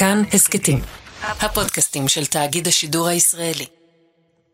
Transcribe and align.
כאן 0.00 0.22
הסכתים, 0.32 0.78
הפודקאסטים 1.22 2.08
של 2.08 2.26
תאגיד 2.26 2.68
השידור 2.68 3.08
הישראלי. 3.08 3.66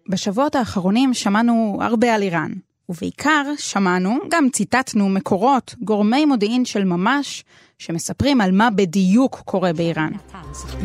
בשבועות 0.08 0.54
האחרונים 0.54 1.14
שמענו 1.14 1.78
הרבה 1.82 2.14
על 2.14 2.22
איראן, 2.22 2.52
ובעיקר 2.88 3.42
שמענו, 3.58 4.18
גם 4.30 4.48
ציטטנו 4.52 5.08
מקורות, 5.08 5.74
גורמי 5.82 6.24
מודיעין 6.24 6.64
של 6.64 6.84
ממש, 6.84 7.44
שמספרים 7.78 8.40
על 8.40 8.52
מה 8.52 8.70
בדיוק 8.70 9.42
קורה 9.44 9.72
באיראן. 9.72 10.12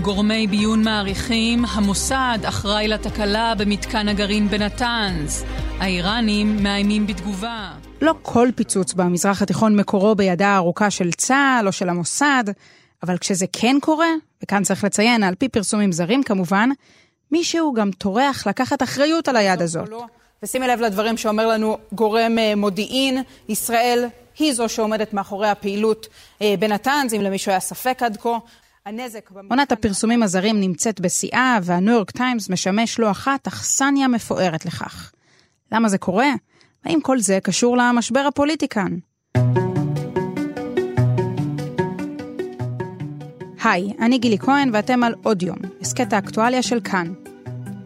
גורמי 0.02 0.47
ביון 0.47 0.84
מעריכים, 0.84 1.66
המוסד 1.66 2.39
אחראי 2.43 2.88
לתקלה 2.88 3.55
במתקן 3.55 4.07
הגרעין 4.07 4.48
בנתנז. 4.48 5.43
האיראנים 5.80 6.64
מאיימים 6.64 7.07
בתגובה. 7.07 7.71
לא 8.02 8.14
כל 8.21 8.50
פיצוץ 8.55 8.93
במזרח 8.93 9.41
התיכון 9.41 9.75
מקורו 9.75 10.16
בידה 10.16 10.48
הארוכה 10.48 10.89
של 10.89 11.12
צה"ל 11.12 11.68
או 11.68 11.71
של 11.71 11.89
המוסד, 11.89 12.43
אבל 13.04 13.18
כשזה 13.18 13.45
כן 13.54 13.75
קורה, 13.81 14.09
וכאן 14.43 14.63
צריך 14.63 14.83
לציין, 14.83 15.23
על 15.23 15.36
פי 15.36 15.50
פרסומים 15.50 15.92
זרים 15.92 16.23
כמובן, 16.23 16.69
מישהו 17.32 17.73
גם 17.73 17.92
טורח 17.92 18.47
לקחת 18.47 18.83
אחריות 18.83 19.28
על 19.28 19.36
היד 19.36 19.61
הזאת. 19.61 19.89
ושימי 20.43 20.68
לב 20.68 20.82
לדברים 20.82 21.18
שאומר 21.18 21.47
לנו 21.47 21.78
גורם 21.93 22.39
אה, 22.39 22.56
מודיעין, 22.56 23.23
ישראל 23.50 24.06
היא 24.39 24.54
זו 24.54 24.69
שעומדת 24.69 25.14
מאחורי 25.14 25.50
הפעילות 25.50 26.07
אה, 26.42 26.56
בנתנז, 26.59 27.14
אם 27.14 27.21
למישהו 27.21 27.50
היה 27.50 27.59
ספק 27.59 28.04
עד 28.04 28.18
כה. 28.18 28.37
הנזק... 28.86 29.29
עונת 29.50 29.71
הפרסומים 29.71 30.23
הזרים 30.23 30.59
נמצאת 30.59 31.00
בשיאה, 31.00 31.59
והניו 31.64 31.93
יורק 31.93 32.11
טיימס 32.11 32.50
משמש 32.50 33.00
לא 33.00 33.11
אחת 33.11 33.47
אכסניה 33.47 34.08
מפוארת 34.08 34.66
לכך. 34.66 35.11
למה 35.72 35.89
זה 35.89 35.97
קורה? 35.97 36.30
האם 36.86 37.02
כל 37.02 37.20
זה 37.20 37.39
קשור 37.44 37.78
למשבר 37.78 38.20
הפוליטי 38.20 38.67
כאן? 38.67 38.97
היי, 43.64 43.94
אני 44.00 44.17
גילי 44.17 44.39
כהן 44.39 44.70
ואתם 44.73 45.03
על 45.03 45.14
עוד 45.23 45.44
יום, 45.44 45.58
הסכת 45.81 46.14
האקטואליה 46.14 46.61
של 46.61 46.80
כאן. 46.80 47.14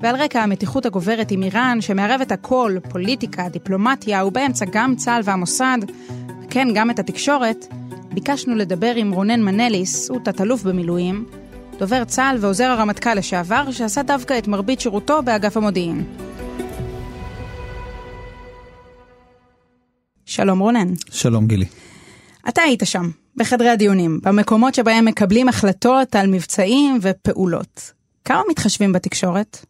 ועל 0.02 0.16
רקע 0.16 0.44
המתיחות 0.44 0.86
הגוברת 0.86 1.32
עם 1.32 1.44
איראן, 1.44 1.82
שמערבת 1.82 2.32
הכל, 2.32 2.78
פוליטיקה, 2.90 3.50
דיפלומטיה, 3.50 4.26
ובאמצע 4.26 4.66
גם 4.72 4.96
צה"ל 4.96 5.22
והמוסד, 5.24 5.78
וכן 6.44 6.68
גם 6.76 6.90
את 6.90 7.00
התקשורת, 7.00 7.66
ביקשנו 8.14 8.56
לדבר 8.56 8.96
עם 8.96 9.12
רונן 9.12 9.42
מנליס, 9.42 10.10
הוא 10.10 10.20
תת-אלוף 10.24 10.64
במילואים, 10.64 11.26
דובר 11.80 12.04
צה"ל 12.04 12.38
ועוזר 12.42 12.66
הרמטכ"ל 12.66 13.14
לשעבר, 13.14 13.72
שעשה 13.72 14.04
דווקא 14.04 14.38
את 14.38 14.48
מרבית 14.48 14.80
שירותו 14.80 15.24
באגף 15.24 15.58
המודיעין. 15.58 16.04
שלום 20.26 20.60
רונן. 20.60 20.94
שלום 21.12 21.48
גילי. 21.48 21.66
אתה 22.50 22.62
היית 22.62 22.82
שם, 22.86 23.10
בחדרי 23.38 23.70
הדיונים, 23.70 24.20
במקומות 24.24 24.76
שבהם 24.76 25.06
מקבלים 25.06 25.50
החלטות 25.50 26.16
על 26.16 26.28
מבצעים 26.28 27.00
ופעולות. 27.02 27.92
כמה 28.26 28.42
מתחשבים 28.50 28.94
בתקשורת? 28.94 29.66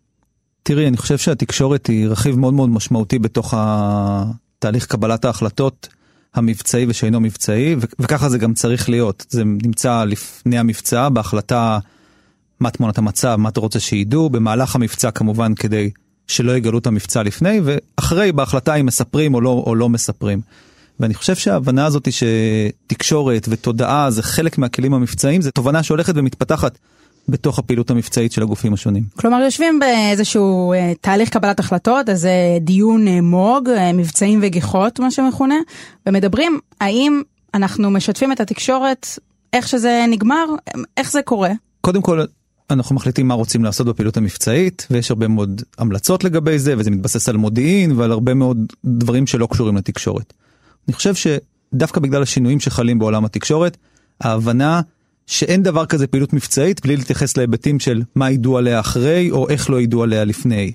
תראי, 0.64 0.88
אני 0.88 0.98
חושב 0.98 1.18
שהתקשורת 1.18 1.88
היא 1.88 2.08
רכיב 2.08 2.40
מאוד 2.40 2.54
מאוד 2.54 2.70
משמעותי 2.70 3.20
בתוך 3.20 3.54
התהליך 3.58 4.86
קבלת 4.86 5.26
ההחלטות 5.26 5.88
המבצעי 6.36 6.86
ושאינו 6.90 7.20
מבצעי, 7.20 7.76
וככה 8.00 8.30
זה 8.30 8.38
גם 8.38 8.54
צריך 8.54 8.90
להיות. 8.90 9.26
זה 9.30 9.44
נמצא 9.44 10.04
לפני 10.04 10.58
המבצע, 10.58 11.10
בהחלטה 11.10 11.80
מה 12.60 12.72
תמונת 12.72 12.98
המצב, 12.98 13.36
מה 13.36 13.50
אתה 13.50 13.60
רוצה 13.60 13.80
שידעו, 13.80 14.30
במהלך 14.30 14.76
המבצע 14.76 15.12
כמובן 15.12 15.56
כדי 15.56 15.90
שלא 16.28 16.58
יגלו 16.58 16.78
את 16.78 16.88
המבצע 16.88 17.24
לפני, 17.24 17.62
ואחרי 17.64 18.32
בהחלטה 18.32 18.76
אם 18.76 18.86
מספרים 18.86 19.34
או 19.34 19.42
לא, 19.42 19.64
או 19.68 19.76
לא 19.76 19.90
מספרים. 19.90 20.42
ואני 21.00 21.14
חושב 21.14 21.36
שההבנה 21.36 21.86
הזאת 21.86 22.08
שתקשורת 22.12 23.48
ותודעה 23.50 24.12
זה 24.12 24.24
חלק 24.24 24.58
מהכלים 24.58 24.94
המבצעיים, 24.94 25.42
זו 25.42 25.52
תובנה 25.52 25.84
שהולכת 25.84 26.14
ומתפתחת 26.18 26.78
בתוך 27.30 27.60
הפעילות 27.60 27.90
המבצעית 27.90 28.32
של 28.32 28.42
הגופים 28.42 28.74
השונים. 28.74 29.04
כלומר 29.16 29.38
יושבים 29.38 29.80
באיזשהו 29.80 30.74
אה, 30.74 30.94
תהליך 31.02 31.30
קבלת 31.30 31.60
החלטות, 31.60 32.10
איזה 32.10 32.32
דיון 32.62 33.08
אה, 33.08 33.22
מוג, 33.22 33.70
אה, 33.70 33.94
מבצעים 33.94 34.40
וגיחות 34.44 35.00
מה 35.00 35.12
שמכונה, 35.12 35.56
ומדברים 36.06 36.60
האם 36.82 37.22
אנחנו 37.54 37.92
משתפים 37.92 38.32
את 38.32 38.40
התקשורת 38.40 39.08
איך 39.54 39.68
שזה 39.68 40.06
נגמר, 40.10 40.46
איך 40.98 41.12
זה 41.12 41.22
קורה. 41.22 41.52
קודם 41.82 42.02
כל 42.02 42.26
אנחנו 42.70 42.96
מחליטים 42.96 43.28
מה 43.28 43.34
רוצים 43.34 43.64
לעשות 43.64 43.88
בפעילות 43.88 44.18
המבצעית 44.18 44.88
ויש 44.92 45.12
הרבה 45.12 45.28
מאוד 45.28 45.62
המלצות 45.78 46.24
לגבי 46.24 46.60
זה 46.60 46.74
וזה 46.78 46.92
מתבסס 46.92 47.30
על 47.30 47.38
מודיעין 47.38 47.92
ועל 47.92 48.12
הרבה 48.12 48.34
מאוד 48.34 48.58
דברים 48.86 49.28
שלא 49.28 49.48
קשורים 49.52 49.78
לתקשורת. 49.78 50.34
אני 50.88 50.94
חושב 50.94 51.14
שדווקא 51.16 52.00
בגלל 52.00 52.22
השינויים 52.22 52.60
שחלים 52.60 53.00
בעולם 53.00 53.26
התקשורת, 53.26 53.78
ההבנה 54.22 54.82
שאין 55.28 55.64
דבר 55.64 55.86
כזה 55.86 56.08
פעילות 56.08 56.34
מבצעית 56.34 56.82
בלי 56.86 56.98
להתייחס 56.98 57.38
להיבטים 57.38 57.80
של 57.80 58.02
מה 58.16 58.32
ידעו 58.32 58.58
עליה 58.58 58.80
אחרי 58.80 59.32
או 59.32 59.50
איך 59.50 59.70
לא 59.70 59.82
ידעו 59.82 60.04
עליה 60.04 60.24
לפני. 60.24 60.72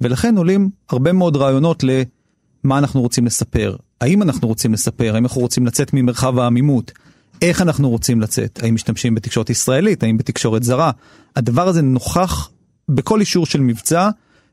ולכן 0.00 0.36
עולים 0.36 0.70
הרבה 0.90 1.12
מאוד 1.12 1.36
רעיונות 1.36 1.84
למה 1.84 2.78
אנחנו 2.78 3.00
רוצים 3.00 3.26
לספר, 3.26 3.76
האם 4.00 4.22
אנחנו 4.22 4.48
רוצים 4.48 4.72
לספר, 4.72 5.14
האם 5.14 5.24
אנחנו 5.24 5.40
רוצים 5.40 5.66
לצאת 5.66 5.90
ממרחב 5.94 6.38
העמימות, 6.38 6.92
איך 7.42 7.62
אנחנו 7.62 7.90
רוצים 7.90 8.20
לצאת, 8.20 8.60
האם 8.62 8.74
משתמשים 8.74 9.14
בתקשורת 9.14 9.50
ישראלית, 9.50 10.02
האם 10.02 10.16
בתקשורת 10.16 10.62
זרה. 10.62 10.90
הדבר 11.36 11.68
הזה 11.68 11.82
נוכח 11.82 12.50
בכל 12.88 13.20
אישור 13.20 13.46
של 13.46 13.60
מבצע 13.60 14.10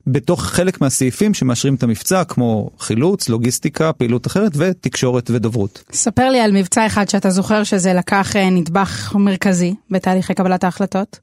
בתוך 0.08 0.44
חלק 0.44 0.82
מהסעיפים 0.82 1.34
שמאשרים 1.34 1.76
את 1.76 1.84
המבצע, 1.84 2.24
כמו 2.24 2.70
חילוץ, 2.80 3.30
לוגיסטיקה, 3.30 3.94
פעילות 3.94 4.28
אחרת 4.28 4.52
ותקשורת 4.56 5.30
ודוברות. 5.30 5.84
ספר 5.92 6.30
לי 6.30 6.40
על 6.40 6.52
מבצע 6.52 6.86
אחד 6.86 7.10
שאתה 7.10 7.30
זוכר 7.30 7.64
שזה 7.64 7.94
לקח 7.94 8.36
אה, 8.36 8.50
נדבך 8.50 9.16
מרכזי 9.16 9.76
בתהליכי 9.92 10.34
קבלת 10.34 10.64
ההחלטות. 10.64 11.20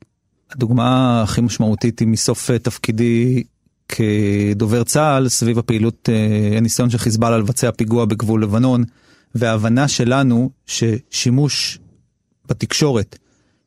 הדוגמה 0.50 1.22
הכי 1.22 1.40
משמעותית 1.40 1.98
היא 1.98 2.08
מסוף 2.08 2.50
אה, 2.50 2.58
תפקידי 2.58 3.42
כדובר 3.88 4.84
צה"ל 4.84 5.28
סביב 5.28 5.58
הפעילות, 5.58 6.08
אה, 6.12 6.58
הניסיון 6.58 6.90
של 6.90 6.98
חיזבאללה 6.98 7.38
לבצע 7.38 7.70
פיגוע 7.70 8.04
בגבול 8.04 8.42
לבנון, 8.42 8.84
וההבנה 9.34 9.88
שלנו 9.88 10.50
ששימוש 10.66 11.78
בתקשורת 12.48 13.18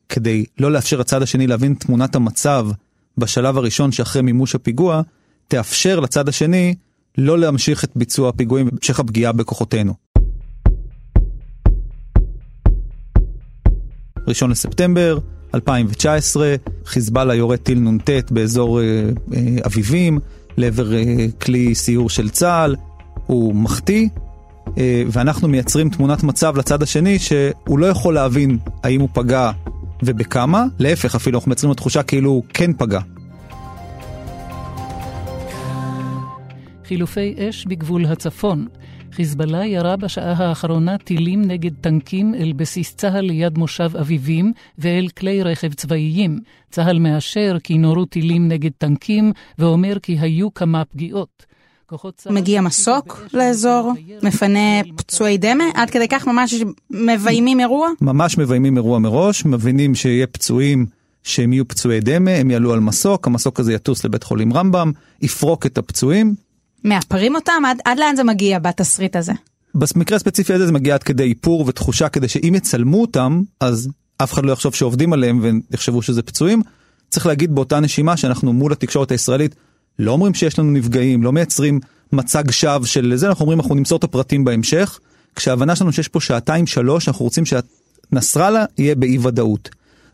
כדי 0.08 0.44
לא 0.58 0.72
לאפשר 0.72 0.98
לצד 0.98 1.22
השני 1.22 1.46
להבין 1.46 1.74
תמונת 1.74 2.14
המצב 2.14 2.68
בשלב 3.18 3.58
הראשון 3.58 3.92
שאחרי 3.92 4.22
מימוש 4.22 4.54
הפיגוע, 4.54 5.02
תאפשר 5.48 6.00
לצד 6.00 6.28
השני 6.28 6.74
לא 7.18 7.38
להמשיך 7.38 7.84
את 7.84 7.90
ביצוע 7.96 8.28
הפיגועים 8.28 8.68
והמשך 8.72 9.00
הפגיעה 9.00 9.32
בכוחותינו. 9.32 9.94
ראשון 14.28 14.50
לספטמבר 14.50 15.18
2019, 15.54 16.54
חיזבאללה 16.84 17.34
יורה 17.34 17.56
טיל 17.56 17.78
נ"ט 17.78 18.30
באזור 18.30 18.80
אה, 18.80 18.84
אה, 19.34 19.56
אביבים 19.66 20.18
לעבר 20.56 20.94
אה, 20.94 21.26
כלי 21.42 21.74
סיור 21.74 22.10
של 22.10 22.28
צה"ל, 22.28 22.76
הוא 23.26 23.54
מחטיא, 23.54 24.08
אה, 24.78 25.02
ואנחנו 25.12 25.48
מייצרים 25.48 25.90
תמונת 25.90 26.22
מצב 26.22 26.56
לצד 26.56 26.82
השני 26.82 27.18
שהוא 27.18 27.78
לא 27.78 27.86
יכול 27.86 28.14
להבין 28.14 28.58
האם 28.82 29.00
הוא 29.00 29.08
פגע 29.12 29.50
ובכמה, 30.02 30.64
להפך 30.78 31.14
אפילו 31.14 31.38
אנחנו 31.38 31.48
מייצרים 31.48 31.74
תחושה 31.74 32.02
כאילו 32.02 32.30
הוא 32.30 32.44
כן 32.54 32.72
פגע. 32.72 33.00
חילופי 36.84 37.34
אש 37.38 37.66
בגבול 37.66 38.04
הצפון. 38.06 38.66
חיזבאללה 39.12 39.66
ירה 39.66 39.96
בשעה 39.96 40.32
האחרונה 40.32 40.98
טילים 40.98 41.42
נגד 41.42 41.74
טנקים 41.80 42.34
אל 42.34 42.52
בסיס 42.56 42.94
צה"ל 42.94 43.20
ליד 43.24 43.58
מושב 43.58 43.90
אביבים 44.00 44.52
ואל 44.78 45.08
כלי 45.18 45.42
רכב 45.42 45.72
צבאיים. 45.72 46.40
צה"ל 46.70 46.98
מאשר 46.98 47.56
כי 47.64 47.78
נורו 47.78 48.04
טילים 48.04 48.48
נגד 48.48 48.70
טנקים 48.78 49.32
ואומר 49.58 49.98
כי 50.02 50.18
היו 50.20 50.54
כמה 50.54 50.84
פגיעות. 50.84 51.46
מגיע 52.30 52.60
מסוק 52.60 53.20
לאזור, 53.34 53.92
מפנה 54.22 54.82
פצועי 54.96 55.38
דמה, 55.38 55.64
עד 55.74 55.90
כדי 55.90 56.08
כך 56.08 56.26
ממש 56.26 56.54
מביימים 56.90 57.60
אירוע? 57.60 57.88
ממש 58.00 58.38
מביימים 58.38 58.76
אירוע 58.76 58.98
מראש, 58.98 59.44
מבינים 59.44 59.94
שיהיה 59.94 60.26
פצועים 60.26 60.86
שהם 61.22 61.52
יהיו 61.52 61.68
פצועי 61.68 62.00
דמה, 62.00 62.30
הם 62.30 62.50
יעלו 62.50 62.72
על 62.72 62.80
מסוק, 62.80 63.26
המסוק 63.26 63.60
הזה 63.60 63.72
יטוס 63.72 64.04
לבית 64.04 64.22
חולים 64.22 64.52
רמב"ם, 64.52 64.92
יפרוק 65.22 65.66
את 65.66 65.78
הפצועים. 65.78 66.34
מאפרים 66.84 67.34
אותם? 67.34 67.62
עד, 67.66 67.78
עד 67.84 67.98
לאן 67.98 68.16
זה 68.16 68.24
מגיע 68.24 68.58
בתסריט 68.58 69.16
הזה? 69.16 69.32
במקרה 69.74 70.16
הספציפי 70.16 70.52
הזה 70.52 70.66
זה 70.66 70.72
מגיע 70.72 70.94
עד 70.94 71.02
כדי 71.02 71.22
איפור 71.22 71.64
ותחושה 71.66 72.08
כדי 72.08 72.28
שאם 72.28 72.54
יצלמו 72.56 73.00
אותם, 73.00 73.42
אז 73.60 73.88
אף 74.22 74.32
אחד 74.32 74.44
לא 74.44 74.52
יחשוב 74.52 74.74
שעובדים 74.74 75.12
עליהם 75.12 75.60
ויחשבו 75.70 76.02
שזה 76.02 76.22
פצועים. 76.22 76.62
צריך 77.08 77.26
להגיד 77.26 77.54
באותה 77.54 77.80
נשימה 77.80 78.16
שאנחנו 78.16 78.52
מול 78.52 78.72
התקשורת 78.72 79.10
הישראלית 79.10 79.54
לא 79.98 80.12
אומרים 80.12 80.34
שיש 80.34 80.58
לנו 80.58 80.70
נפגעים, 80.70 81.22
לא 81.22 81.32
מייצרים 81.32 81.80
מצג 82.12 82.50
שווא 82.50 82.86
של 82.86 83.16
זה, 83.16 83.28
אנחנו 83.28 83.42
אומרים 83.42 83.60
אנחנו 83.60 83.74
נמסור 83.74 83.98
את 83.98 84.04
הפרטים 84.04 84.44
בהמשך, 84.44 84.98
כשההבנה 85.36 85.76
שלנו 85.76 85.92
שיש 85.92 86.08
פה 86.08 86.20
שעתיים 86.20 86.66
שלוש, 86.66 87.08
אנחנו 87.08 87.24
רוצים 87.24 87.44
שנסראללה 87.46 88.64
יהיה 88.78 88.94
באי 88.94 89.18
ודאות. 89.18 89.68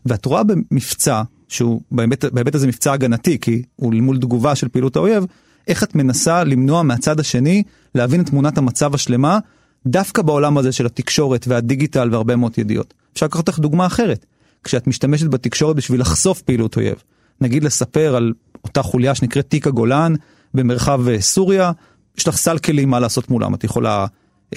ואת 0.05 0.25
רואה 0.25 0.43
במבצע, 0.43 1.21
שהוא 1.47 1.81
בהיבט, 1.91 2.25
בהיבט 2.25 2.55
הזה 2.55 2.67
מבצע 2.67 2.93
הגנתי, 2.93 3.39
כי 3.39 3.61
הוא 3.75 3.93
מול 3.93 4.17
תגובה 4.17 4.55
של 4.55 4.67
פעילות 4.67 4.95
האויב, 4.95 5.25
איך 5.67 5.83
את 5.83 5.95
מנסה 5.95 6.43
למנוע 6.43 6.83
מהצד 6.83 7.19
השני 7.19 7.63
להבין 7.95 8.21
את 8.21 8.25
תמונת 8.29 8.57
המצב 8.57 8.95
השלמה, 8.95 9.39
דווקא 9.87 10.21
בעולם 10.21 10.57
הזה 10.57 10.71
של 10.71 10.85
התקשורת 10.85 11.45
והדיגיטל 11.47 12.09
והרבה 12.11 12.35
מאוד 12.35 12.51
ידיעות. 12.57 12.93
אפשר 13.13 13.25
לקחת 13.25 13.49
לך 13.49 13.59
דוגמה 13.59 13.85
אחרת. 13.85 14.25
כשאת 14.63 14.87
משתמשת 14.87 15.27
בתקשורת 15.27 15.75
בשביל 15.75 16.01
לחשוף 16.01 16.41
פעילות 16.41 16.77
אויב. 16.77 16.95
נגיד 17.41 17.63
לספר 17.63 18.15
על 18.15 18.33
אותה 18.65 18.81
חוליה 18.81 19.15
שנקראת 19.15 19.49
תיק 19.49 19.67
הגולן 19.67 20.13
במרחב 20.53 21.07
אה, 21.07 21.21
סוריה, 21.21 21.71
יש 22.17 22.27
לך 22.27 22.37
סל 22.37 22.57
כלים 22.57 22.89
מה 22.89 22.99
לעשות 22.99 23.29
מולם, 23.29 23.53
את 23.53 23.63
יכולה 23.63 24.05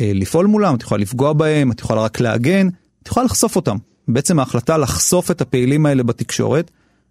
אה, 0.00 0.10
לפעול 0.14 0.46
מולם, 0.46 0.74
את 0.74 0.82
יכולה 0.82 1.00
לפגוע 1.00 1.32
בהם, 1.32 1.72
את 1.72 1.80
יכולה 1.80 2.00
רק 2.00 2.20
להגן, 2.20 2.68
את 3.02 3.08
יכולה 3.08 3.26
לחשוף 3.26 3.56
אותם. 3.56 3.76
בעצם 4.08 4.38
ההחלטה 4.38 4.78
לחשוף 4.78 5.30
את 5.30 5.40
הפעילים 5.40 5.86
האלה 5.86 6.02
בתקשורת, 6.02 6.70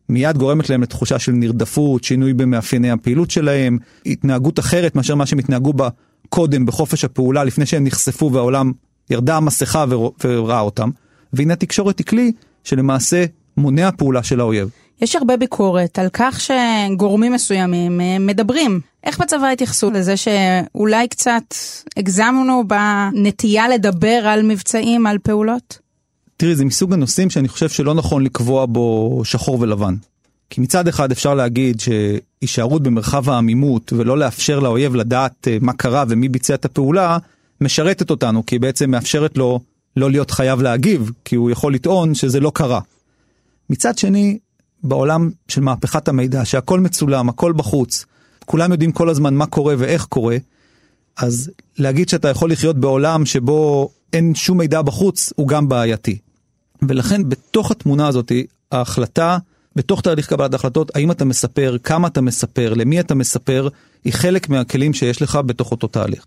מיד 0.09 0.38
גורמת 0.38 0.69
להם 0.69 0.81
לתחושה 0.81 1.19
של 1.19 1.31
נרדפות, 1.31 2.03
שינוי 2.03 2.33
במאפייני 2.33 2.91
הפעילות 2.91 3.31
שלהם, 3.31 3.77
התנהגות 4.05 4.59
אחרת 4.59 4.95
מאשר 4.95 5.15
מה 5.15 5.25
שהם 5.25 5.39
התנהגו 5.39 5.73
בה 5.73 5.89
קודם 6.29 6.65
בחופש 6.65 7.05
הפעולה 7.05 7.44
לפני 7.44 7.65
שהם 7.65 7.83
נחשפו 7.83 8.31
והעולם 8.33 8.71
ירדה 9.09 9.38
המסכה 9.38 9.85
וראה 10.23 10.59
אותם. 10.59 10.89
והנה 11.33 11.53
התקשורת 11.53 11.99
היא 11.99 12.05
כלי 12.05 12.31
שלמעשה 12.63 13.25
מונע 13.57 13.89
פעולה 13.97 14.23
של 14.23 14.39
האויב. 14.39 14.69
יש 15.01 15.15
הרבה 15.15 15.38
ביקורת 15.38 15.99
על 15.99 16.07
כך 16.13 16.41
שגורמים 16.41 17.33
מסוימים 17.33 18.01
אה, 18.01 18.19
מדברים. 18.19 18.79
איך 19.03 19.21
בצבא 19.21 19.47
התייחסו 19.47 19.91
לזה 19.91 20.13
שאולי 20.17 21.07
קצת 21.07 21.44
הגזמנו 21.97 22.63
בנטייה 22.67 23.69
לדבר 23.69 24.21
על 24.27 24.44
מבצעים, 24.44 25.05
על 25.05 25.17
פעולות? 25.17 25.79
תראי, 26.38 26.55
זה 26.55 26.65
מסוג 26.65 26.94
הנושאים 26.94 27.29
שאני 27.29 27.47
חושב 27.47 27.69
שלא 27.69 27.94
נכון 27.94 28.23
לקבוע 28.23 28.65
בו 28.65 29.21
שחור 29.23 29.61
ולבן. 29.61 29.95
כי 30.49 30.61
מצד 30.61 30.88
אחד 30.88 31.11
אפשר 31.11 31.33
להגיד 31.33 31.79
שהישארות 31.79 32.83
במרחב 32.83 33.29
העמימות 33.29 33.94
ולא 33.94 34.17
לאפשר 34.17 34.59
לאויב 34.59 34.95
לדעת 34.95 35.47
אה, 35.47 35.57
מה 35.61 35.73
קרה 35.73 36.03
ומי 36.09 36.29
ביצע 36.29 36.53
את 36.53 36.65
הפעולה, 36.65 37.17
משרתת 37.61 38.09
אותנו, 38.09 38.45
כי 38.45 38.55
היא 38.55 38.61
בעצם 38.61 38.91
מאפשרת 38.91 39.38
לו 39.38 39.59
לא 39.97 40.11
להיות 40.11 40.31
חייב 40.31 40.61
להגיב, 40.61 41.11
כי 41.25 41.35
הוא 41.35 41.51
יכול 41.51 41.73
לטעון 41.73 42.15
שזה 42.15 42.39
לא 42.39 42.51
קרה. 42.55 42.79
מצד 43.69 43.97
שני, 43.97 44.38
בעולם 44.83 45.29
של 45.47 45.62
מהפכת 45.62 46.07
המידע, 46.07 46.45
שהכל 46.45 46.79
מצולם, 46.79 47.29
הכל 47.29 47.53
בחוץ, 47.53 48.06
כולם 48.45 48.71
יודעים 48.71 48.91
כל 48.91 49.09
הזמן 49.09 49.33
מה 49.33 49.45
קורה 49.45 49.75
ואיך 49.77 50.06
קורה, 50.06 50.38
אז 51.18 51.51
להגיד 51.77 52.09
שאתה 52.09 52.29
יכול 52.29 52.51
לחיות 52.51 52.77
בעולם 52.77 53.25
שבו 53.25 53.89
אין 54.13 54.35
שום 54.35 54.57
מידע 54.57 54.81
בחוץ, 54.81 55.33
הוא 55.35 55.47
גם 55.47 55.69
בעייתי. 55.69 56.18
ולכן 56.81 57.29
בתוך 57.29 57.71
התמונה 57.71 58.07
הזאת, 58.07 58.31
ההחלטה, 58.71 59.38
בתוך 59.75 60.01
תהליך 60.01 60.27
קבלת 60.27 60.53
ההחלטות, 60.53 60.91
האם 60.95 61.12
אתה 61.12 61.25
מספר, 61.25 61.77
כמה 61.83 62.07
אתה 62.07 62.21
מספר, 62.21 62.73
למי 62.73 63.00
אתה 63.00 63.15
מספר, 63.15 63.68
היא 64.03 64.13
חלק 64.13 64.50
מהכלים 64.50 64.94
שיש 64.94 65.21
לך 65.21 65.39
בתוך 65.45 65.71
אותו 65.71 65.88
תהליך. 65.88 66.25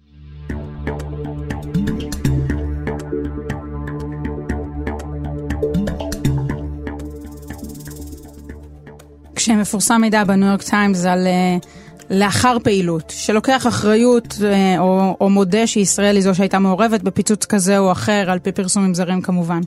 כשמפורסם 9.40 10.00
מידע 10.00 10.24
בניו 10.24 10.48
יורק 10.48 10.62
טיימס 10.62 11.04
על 11.04 11.26
uh, 11.26 11.66
לאחר 12.10 12.56
פעילות, 12.64 13.12
שלוקח 13.16 13.66
אחריות 13.66 14.26
uh, 14.26 14.78
או, 14.78 15.16
או 15.20 15.30
מודה 15.30 15.66
שישראל 15.66 16.16
היא 16.16 16.24
זו 16.24 16.34
שהייתה 16.34 16.58
מעורבת 16.58 17.02
בפיצוץ 17.02 17.44
כזה 17.44 17.78
או 17.78 17.92
אחר, 17.92 18.30
על 18.30 18.38
פי 18.38 18.52
פרסומים 18.52 18.94
זרים 18.94 19.22
כמובן, 19.22 19.60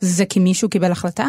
זה 0.00 0.24
כי 0.24 0.40
מישהו 0.40 0.68
קיבל 0.68 0.92
החלטה? 0.92 1.26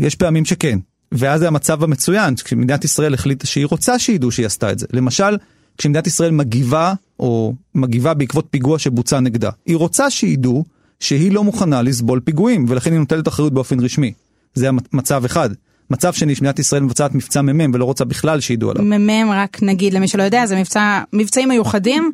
יש 0.00 0.14
פעמים 0.14 0.44
שכן, 0.44 0.78
ואז 1.12 1.40
זה 1.40 1.48
המצב 1.48 1.84
המצוין, 1.84 2.34
כשמדינת 2.34 2.84
ישראל 2.84 3.14
החליטה 3.14 3.46
שהיא 3.46 3.66
רוצה 3.66 3.98
שידעו 3.98 4.30
שהיא 4.30 4.46
עשתה 4.46 4.72
את 4.72 4.78
זה. 4.78 4.86
למשל, 4.92 5.36
כשמדינת 5.78 6.06
ישראל 6.06 6.30
מגיבה, 6.30 6.94
או 7.20 7.54
מגיבה 7.74 8.14
בעקבות 8.14 8.46
פיגוע 8.50 8.78
שבוצע 8.78 9.20
נגדה, 9.20 9.50
היא 9.66 9.76
רוצה 9.76 10.10
שידעו 10.10 10.64
שהיא 11.00 11.32
לא 11.32 11.44
מוכנה 11.44 11.82
לסבול 11.82 12.20
פיגועים, 12.20 12.66
ולכן 12.68 12.92
היא 12.92 12.98
נוטלת 12.98 13.28
אחריות 13.28 13.52
באופן 13.54 13.80
רשמי. 13.80 14.12
זה 14.54 14.68
מצב 14.92 15.24
אחד. 15.24 15.50
מצב 15.90 16.12
שני, 16.12 16.34
שמדינת 16.34 16.58
ישראל 16.58 16.82
מבצעת 16.82 17.14
מבצע 17.14 17.42
מ"מ 17.42 17.74
ולא 17.74 17.84
רוצה 17.84 18.04
בכלל 18.04 18.40
שידעו 18.40 18.70
עליו. 18.70 18.84
מ"מ, 18.84 19.30
רק 19.30 19.62
נגיד 19.62 19.94
למי 19.94 20.08
שלא 20.08 20.22
יודע, 20.22 20.46
זה 20.46 20.56
מבצע, 20.56 21.02
מבצעים 21.12 21.48
מיוחדים. 21.48 22.12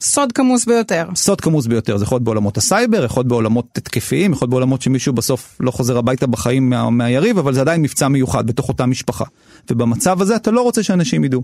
סוד 0.00 0.32
כמוס 0.32 0.64
ביותר. 0.64 1.08
סוד 1.14 1.40
כמוס 1.40 1.66
ביותר, 1.66 1.96
זה 1.96 2.04
יכול 2.04 2.16
להיות 2.16 2.24
בעולמות 2.24 2.56
הסייבר, 2.56 3.04
יכול 3.04 3.20
להיות 3.20 3.28
בעולמות 3.28 3.78
התקפיים, 3.78 4.32
יכול 4.32 4.46
להיות 4.46 4.50
בעולמות 4.50 4.82
שמישהו 4.82 5.12
בסוף 5.12 5.56
לא 5.60 5.70
חוזר 5.70 5.98
הביתה 5.98 6.26
בחיים 6.26 6.70
מה, 6.70 6.90
מהיריב, 6.90 7.38
אבל 7.38 7.54
זה 7.54 7.60
עדיין 7.60 7.82
מבצע 7.82 8.08
מיוחד 8.08 8.46
בתוך 8.46 8.68
אותה 8.68 8.86
משפחה. 8.86 9.24
ובמצב 9.70 10.22
הזה 10.22 10.36
אתה 10.36 10.50
לא 10.50 10.60
רוצה 10.60 10.82
שאנשים 10.82 11.24
ידעו. 11.24 11.42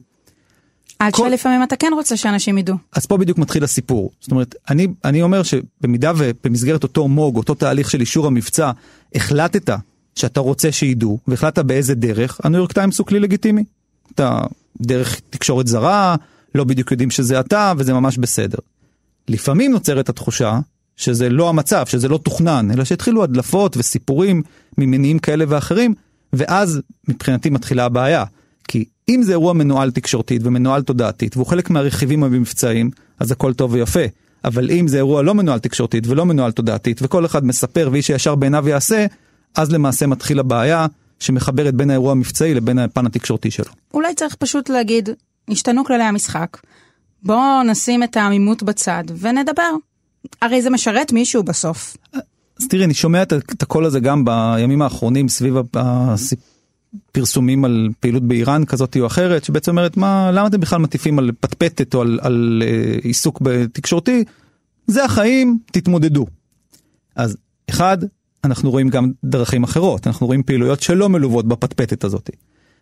עד 0.99 1.13
כל... 1.13 1.29
שלפעמים 1.29 1.63
אתה 1.63 1.77
כן 1.77 1.91
רוצה 1.95 2.17
שאנשים 2.17 2.59
ידעו. 2.59 2.77
אז 2.93 3.07
פה 3.07 3.17
בדיוק 3.17 3.39
מתחיל 3.39 3.65
הסיפור. 3.65 4.11
זאת 4.21 4.31
אומרת, 4.31 4.55
אני, 4.71 4.87
אני 5.05 5.23
אומר 5.23 5.43
שבמידה 5.43 6.13
ובמסגרת 6.17 6.83
אותו 6.83 7.09
מוג, 7.09 7.37
אותו 7.37 7.55
תהליך 7.55 7.91
של 7.91 8.01
אישור 8.01 8.27
המבצע, 8.27 8.71
החלטת 9.15 9.71
שאתה 10.17 10.41
רוצה 10.41 10.73
שידעו, 10.73 11.19
והחלטת 11.29 11.65
באיזה 11.65 11.95
דרך, 11.95 12.41
הניו 12.45 12.61
יורק 12.61 12.73
טיימס 12.73 12.99
הוא 12.99 13.07
כלי 13.07 13.21
לגיטימי. 13.21 13.65
אתה 14.15 14.41
דרך 14.81 15.21
תקשורת 15.31 15.67
זרה, 15.67 16.17
לא 16.55 16.65
בדיוק 16.65 16.91
יודעים 16.93 17.11
שזה 17.11 17.41
אתה, 17.41 17.73
וזה 17.77 17.93
ממש 17.93 18.19
בסדר. 18.19 18.59
לפעמים 19.29 19.73
נוצרת 19.73 20.09
התחושה 20.09 20.59
שזה 20.97 21.29
לא 21.29 21.49
המצב, 21.49 21.87
שזה 21.87 22.09
לא 22.09 22.19
תוכנן, 22.19 22.71
אלא 22.71 22.85
שהתחילו 22.85 23.23
הדלפות 23.23 23.77
וסיפורים 23.77 24.43
ממניעים 24.79 25.19
כאלה 25.19 25.45
ואחרים, 25.49 25.95
ואז 26.33 26.81
מבחינתי 27.09 27.51
מתחילה 27.51 27.85
הבעיה. 27.85 28.25
כי 28.69 28.85
אם 29.09 29.23
זה 29.23 29.33
אירוע 29.33 29.53
מנוהל 29.53 29.91
תקשורתית 29.91 30.43
ומנוהל 30.45 30.83
תודעתית, 30.83 31.37
והוא 31.37 31.47
חלק 31.47 31.71
מהרכיבים 31.71 32.25
המבצעיים, 32.25 32.91
אז 33.21 33.33
הכל 33.33 33.55
טוב 33.55 33.73
ויפה. 33.73 34.05
אבל 34.45 34.71
אם 34.71 34.89
זה 34.89 34.97
אירוע 34.97 35.23
לא 35.23 35.35
מנוהל 35.35 35.59
תקשורתית 35.59 36.07
ולא 36.07 36.27
מנוהל 36.27 36.53
תודעתית, 36.53 37.03
וכל 37.03 37.27
אחד 37.27 37.45
מספר 37.45 37.89
ואיש 37.93 38.11
הישר 38.11 38.35
בעיניו 38.35 38.69
יעשה, 38.69 39.07
אז 39.55 39.73
למעשה 39.73 40.07
מתחיל 40.07 40.39
הבעיה 40.39 40.87
שמחברת 41.21 41.75
בין 41.75 41.91
האירוע 41.91 42.13
המבצעי 42.13 42.55
לבין 42.55 42.79
הפן 42.79 43.07
התקשורתי 43.07 43.51
שלו. 43.51 43.73
אולי 43.95 44.15
צריך 44.15 44.35
פשוט 44.35 44.69
להגיד, 44.69 45.09
השתנו 45.51 45.85
כללי 45.85 46.05
המשחק, 46.05 46.57
בואו 47.23 47.63
נשים 47.63 48.03
את 48.03 48.17
העמימות 48.17 48.63
בצד 48.63 49.05
ונדבר. 49.19 49.71
הרי 50.43 50.63
זה 50.63 50.71
משרת 50.71 51.13
מישהו 51.13 51.43
בסוף. 51.43 51.97
אז 52.61 52.69
תראי, 52.69 52.85
אני 52.85 52.95
שומע 52.95 53.23
את 53.23 53.63
הקול 53.63 53.85
הזה 53.85 54.01
גם 54.01 54.25
בימים 54.25 54.83
האחרונים 54.83 55.29
סביב 55.29 55.55
הפרסומים 57.11 57.65
על 57.65 57.89
פעילות 58.01 58.23
באיראן 58.23 58.65
כזאת 58.65 58.97
או 59.01 59.07
אחרת, 59.07 59.45
שבעצם 59.45 59.71
אומרת, 59.71 59.97
מה, 59.97 60.31
למה 60.33 60.47
אתם 60.47 60.61
בכלל 60.61 60.79
מטיפים 60.79 61.19
על 61.19 61.31
פטפטת 61.41 61.95
או 61.95 62.01
על, 62.01 62.19
על 62.23 62.63
uh, 62.65 63.05
עיסוק 63.05 63.41
בתקשורתי? 63.41 64.25
זה 64.87 65.05
החיים, 65.05 65.59
תתמודדו. 65.73 66.27
אז 67.17 67.37
אחד, 67.71 67.99
אנחנו 68.45 68.71
רואים 68.71 68.89
גם 68.89 69.11
דרכים 69.25 69.65
אחרות, 69.65 70.07
אנחנו 70.07 70.27
רואים 70.27 70.43
פעילויות 70.43 70.83
שלא 70.83 71.09
מלוות 71.09 71.49
בפטפטת 71.49 72.05
הזאת. 72.05 72.31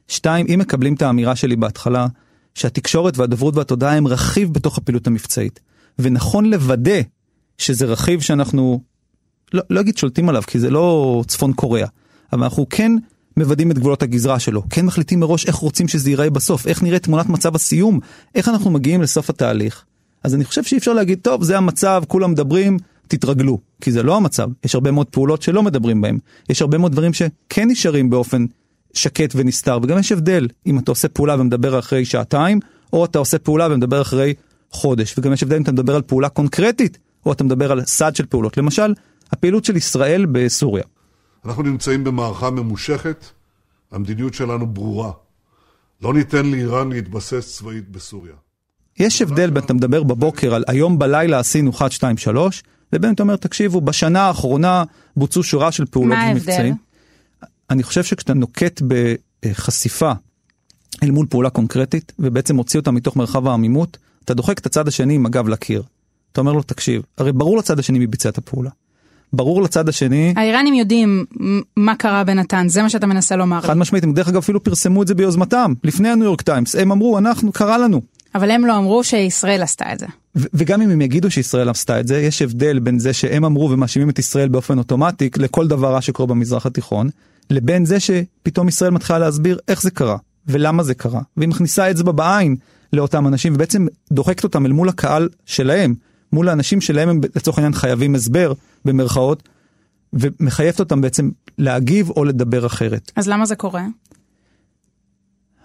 שתיים, 0.08 0.46
אם 0.54 0.58
מקבלים 0.58 0.94
את 0.94 1.02
האמירה 1.02 1.36
שלי 1.36 1.56
בהתחלה, 1.56 2.06
שהתקשורת 2.54 3.18
והדוברות 3.18 3.56
והתודעה 3.56 3.96
הם 3.96 4.08
רכיב 4.08 4.52
בתוך 4.52 4.78
הפעילות 4.78 5.06
המבצעית, 5.06 5.60
ונכון 5.98 6.44
לוודא 6.44 7.00
שזה 7.58 7.86
רכיב 7.86 8.20
שאנחנו, 8.20 8.80
לא, 9.54 9.62
לא 9.70 9.80
אגיד 9.80 9.96
שולטים 9.96 10.28
עליו, 10.28 10.42
כי 10.46 10.58
זה 10.58 10.70
לא 10.70 11.22
צפון 11.26 11.52
קוריאה, 11.52 11.88
אבל 12.32 12.42
אנחנו 12.42 12.66
כן 12.70 12.92
מוודאים 13.36 13.70
את 13.70 13.78
גבולות 13.78 14.02
הגזרה 14.02 14.38
שלו, 14.38 14.62
כן 14.70 14.86
מחליטים 14.86 15.20
מראש 15.20 15.46
איך 15.46 15.54
רוצים 15.54 15.88
שזה 15.88 16.10
ייראה 16.10 16.30
בסוף, 16.30 16.66
איך 16.66 16.82
נראה 16.82 16.98
תמונת 16.98 17.28
מצב 17.28 17.54
הסיום, 17.54 18.00
איך 18.34 18.48
אנחנו 18.48 18.70
מגיעים 18.70 19.02
לסוף 19.02 19.30
התהליך. 19.30 19.84
אז 20.24 20.34
אני 20.34 20.44
חושב 20.44 20.62
שאי 20.64 20.78
אפשר 20.78 20.92
להגיד, 20.92 21.18
טוב, 21.22 21.42
זה 21.42 21.56
המצב, 21.56 22.02
כולם 22.08 22.30
מדברים, 22.30 22.76
תתרגלו, 23.16 23.58
כי 23.80 23.92
זה 23.92 24.02
לא 24.02 24.16
המצב. 24.16 24.48
יש 24.64 24.74
הרבה 24.74 24.90
מאוד 24.90 25.06
פעולות 25.06 25.42
שלא 25.42 25.62
מדברים 25.62 26.00
בהם. 26.00 26.18
יש 26.48 26.62
הרבה 26.62 26.78
מאוד 26.78 26.92
דברים 26.92 27.12
שכן 27.12 27.68
נשארים 27.68 28.10
באופן 28.10 28.46
שקט 28.94 29.32
ונסתר, 29.36 29.78
וגם 29.82 29.98
יש 29.98 30.12
הבדל 30.12 30.48
אם 30.66 30.78
אתה 30.78 30.90
עושה 30.90 31.08
פעולה 31.08 31.36
ומדבר 31.40 31.78
אחרי 31.78 32.04
שעתיים, 32.04 32.60
או 32.92 33.04
אתה 33.04 33.18
עושה 33.18 33.38
פעולה 33.38 33.68
ומדבר 33.70 34.02
אחרי 34.02 34.34
חודש. 34.70 35.18
וגם 35.18 35.32
יש 35.32 35.42
הבדל 35.42 35.56
אם 35.56 35.62
אתה 35.62 35.72
מדבר 35.72 35.94
על 35.94 36.02
פעולה 36.02 36.28
קונקרטית, 36.28 36.98
או 37.26 37.32
אתה 37.32 37.44
מדבר 37.44 37.72
על 37.72 37.84
סד 37.84 38.16
של 38.16 38.26
פעולות. 38.26 38.56
למשל, 38.56 38.94
הפעילות 39.32 39.64
של 39.64 39.76
ישראל 39.76 40.26
בסוריה. 40.26 40.84
אנחנו 41.44 41.62
נמצאים 41.62 42.04
במערכה 42.04 42.50
ממושכת, 42.50 43.24
המדיניות 43.90 44.34
שלנו 44.34 44.66
ברורה. 44.66 45.12
לא 46.02 46.14
ניתן 46.14 46.46
לאיראן 46.46 46.92
להתבסס 46.92 47.56
צבאית 47.56 47.88
בסוריה. 47.88 48.34
יש 48.98 49.22
הבדל 49.22 49.50
בין 49.50 49.64
אתה 49.64 49.74
מדבר 49.74 50.02
בבוקר 50.02 50.54
על 50.54 50.64
היום 50.68 50.98
בלילה 50.98 51.38
עשינו 51.38 51.70
1, 51.70 51.92
2, 51.92 52.16
3, 52.16 52.62
לבין 52.92 53.14
אתה 53.14 53.22
אומר, 53.22 53.36
תקשיבו, 53.36 53.80
בשנה 53.80 54.20
האחרונה 54.20 54.84
בוצעו 55.16 55.42
שורה 55.42 55.72
של 55.72 55.84
פעולות 55.84 56.18
ומבצעים. 56.30 56.74
אני 57.70 57.82
חושב 57.82 58.04
שכשאתה 58.04 58.34
נוקט 58.34 58.82
בחשיפה 58.86 60.12
אל 61.02 61.10
מול 61.10 61.26
פעולה 61.30 61.50
קונקרטית, 61.50 62.12
ובעצם 62.18 62.56
מוציא 62.56 62.80
אותה 62.80 62.90
מתוך 62.90 63.16
מרחב 63.16 63.48
העמימות, 63.48 63.98
אתה 64.24 64.34
דוחק 64.34 64.58
את 64.58 64.66
הצד 64.66 64.88
השני 64.88 65.14
עם 65.14 65.26
הגב 65.26 65.48
לקיר. 65.48 65.82
אתה 66.32 66.40
אומר 66.40 66.52
לו, 66.52 66.62
תקשיב, 66.62 67.02
הרי 67.18 67.32
ברור 67.32 67.58
לצד 67.58 67.78
השני 67.78 67.98
מי 67.98 68.06
ביצע 68.06 68.28
את 68.28 68.38
הפעולה. 68.38 68.70
ברור 69.32 69.62
לצד 69.62 69.88
השני... 69.88 70.34
האיראנים 70.36 70.74
יודעים 70.74 71.24
מה 71.76 71.96
קרה 71.96 72.24
בנתן, 72.24 72.68
זה 72.68 72.82
מה 72.82 72.90
שאתה 72.90 73.06
מנסה 73.06 73.36
לומר. 73.36 73.60
חד 73.60 73.76
משמעית, 73.76 74.04
הם 74.04 74.12
דרך 74.12 74.28
אגב 74.28 74.36
אפילו 74.36 74.64
פרסמו 74.64 75.02
את 75.02 75.08
זה 75.08 75.14
ביוזמתם, 75.14 75.72
לפני 75.84 76.08
הניו 76.08 76.24
יורק 76.24 76.42
טיימס, 76.42 76.76
הם 76.76 76.92
אמרו, 76.92 77.18
אנחנו, 77.18 77.52
קרה 77.52 77.78
לנו. 77.78 78.00
אבל 78.34 78.50
הם 78.50 78.66
לא 78.66 78.78
אמרו 78.78 79.04
שישראל 79.04 79.62
עשתה 79.62 79.92
את 79.92 79.98
זה. 79.98 80.06
ו- 80.36 80.46
וגם 80.54 80.82
אם 80.82 80.90
הם 80.90 81.00
יגידו 81.00 81.30
שישראל 81.30 81.68
עשתה 81.68 82.00
את 82.00 82.06
זה, 82.08 82.20
יש 82.20 82.42
הבדל 82.42 82.78
בין 82.78 82.98
זה 82.98 83.12
שהם 83.12 83.44
אמרו 83.44 83.70
ומאשימים 83.70 84.10
את 84.10 84.18
ישראל 84.18 84.48
באופן 84.48 84.78
אוטומטי 84.78 85.30
לכל 85.36 85.68
דבר 85.68 85.92
רע 85.92 86.00
שקורה 86.00 86.26
במזרח 86.26 86.66
התיכון, 86.66 87.08
לבין 87.50 87.84
זה 87.84 88.00
שפתאום 88.00 88.68
ישראל 88.68 88.90
מתחילה 88.90 89.18
להסביר 89.18 89.58
איך 89.68 89.82
זה 89.82 89.90
קרה, 89.90 90.16
ולמה 90.46 90.82
זה 90.82 90.94
קרה, 90.94 91.20
והיא 91.36 91.48
מכניסה 91.48 91.90
אצבע 91.90 92.12
בעין 92.12 92.56
לאותם 92.92 93.26
אנשים, 93.26 93.54
ובעצם 93.54 93.86
דוחקת 94.12 94.44
אותם 94.44 94.66
אל 94.66 94.72
מול 94.72 94.88
הקהל 94.88 95.28
שלהם, 95.46 95.94
מול 96.32 96.48
האנשים 96.48 96.80
שלהם 96.80 97.08
הם 97.08 97.20
לצורך 97.36 97.58
העניין 97.58 97.72
חייבים 97.72 98.14
הסבר, 98.14 98.52
במרכאות, 98.84 99.48
ומחייבת 100.12 100.80
אותם 100.80 101.00
בעצם 101.00 101.30
להגיב 101.58 102.10
או 102.10 102.24
לדבר 102.24 102.66
אחרת. 102.66 103.12
אז 103.16 103.28
למה 103.28 103.46
זה 103.46 103.56
קורה? 103.56 103.86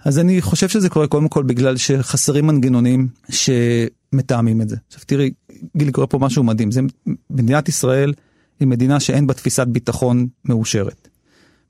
אז 0.05 0.19
אני 0.19 0.41
חושב 0.41 0.69
שזה 0.69 0.89
קורה 0.89 1.07
קודם 1.07 1.27
כל 1.27 1.43
בגלל 1.43 1.77
שחסרים 1.77 2.47
מנגנונים 2.47 3.07
שמתאמים 3.29 4.61
את 4.61 4.69
זה. 4.69 4.75
עכשיו 4.87 5.03
תראי, 5.05 5.31
גילי 5.77 5.91
קורה 5.91 6.07
פה 6.07 6.19
משהו 6.19 6.43
מדהים, 6.43 6.71
זה 6.71 6.81
מדינת 7.29 7.69
ישראל 7.69 8.13
היא 8.59 8.67
מדינה 8.67 8.99
שאין 8.99 9.27
בה 9.27 9.33
תפיסת 9.33 9.67
ביטחון 9.67 10.27
מאושרת. 10.45 11.07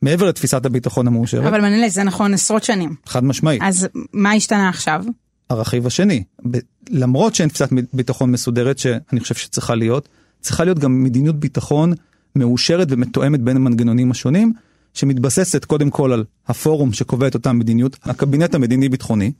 מעבר 0.01 0.25
לתפיסת 0.25 0.65
הביטחון 0.65 1.07
המאושרת, 1.07 1.45
אבל 1.45 1.61
מנהלי, 1.61 1.89
זה 1.89 2.03
נכון 2.03 2.33
עשרות 2.33 2.63
שנים. 2.63 2.95
חד 3.05 3.23
משמעית, 3.23 3.61
אז 3.65 3.87
מה 4.13 4.31
השתנה 4.31 4.69
עכשיו? 4.69 5.03
הרכיב 5.49 5.87
השני, 5.87 6.23
ב- 6.51 6.57
למרות 6.89 7.35
שאין 7.35 7.49
תפיסת 7.49 7.69
ביטחון 7.93 8.31
מסודרת 8.31 8.77
שאני 8.77 9.19
חושב 9.19 9.35
שצריכה 9.35 9.75
להיות, 9.75 10.09
צריכה 10.41 10.63
להיות 10.63 10.79
גם 10.79 11.03
מדיניות 11.03 11.39
ביטחון 11.39 11.93
מאושרת 12.35 12.87
ומתואמת 12.91 13.41
בין 13.41 13.55
המנגנונים 13.55 14.11
השונים, 14.11 14.53
שמתבססת 14.97 15.65
קודם 15.65 15.89
כל 15.89 16.13
על 16.13 16.23
הפורום 16.47 16.93
שקובע 16.93 17.27
את 17.27 17.33
אותה 17.33 17.53
מדיניות, 17.53 17.97
הקבינט 18.03 18.55
המדיני-ביטחוני, 18.55 19.31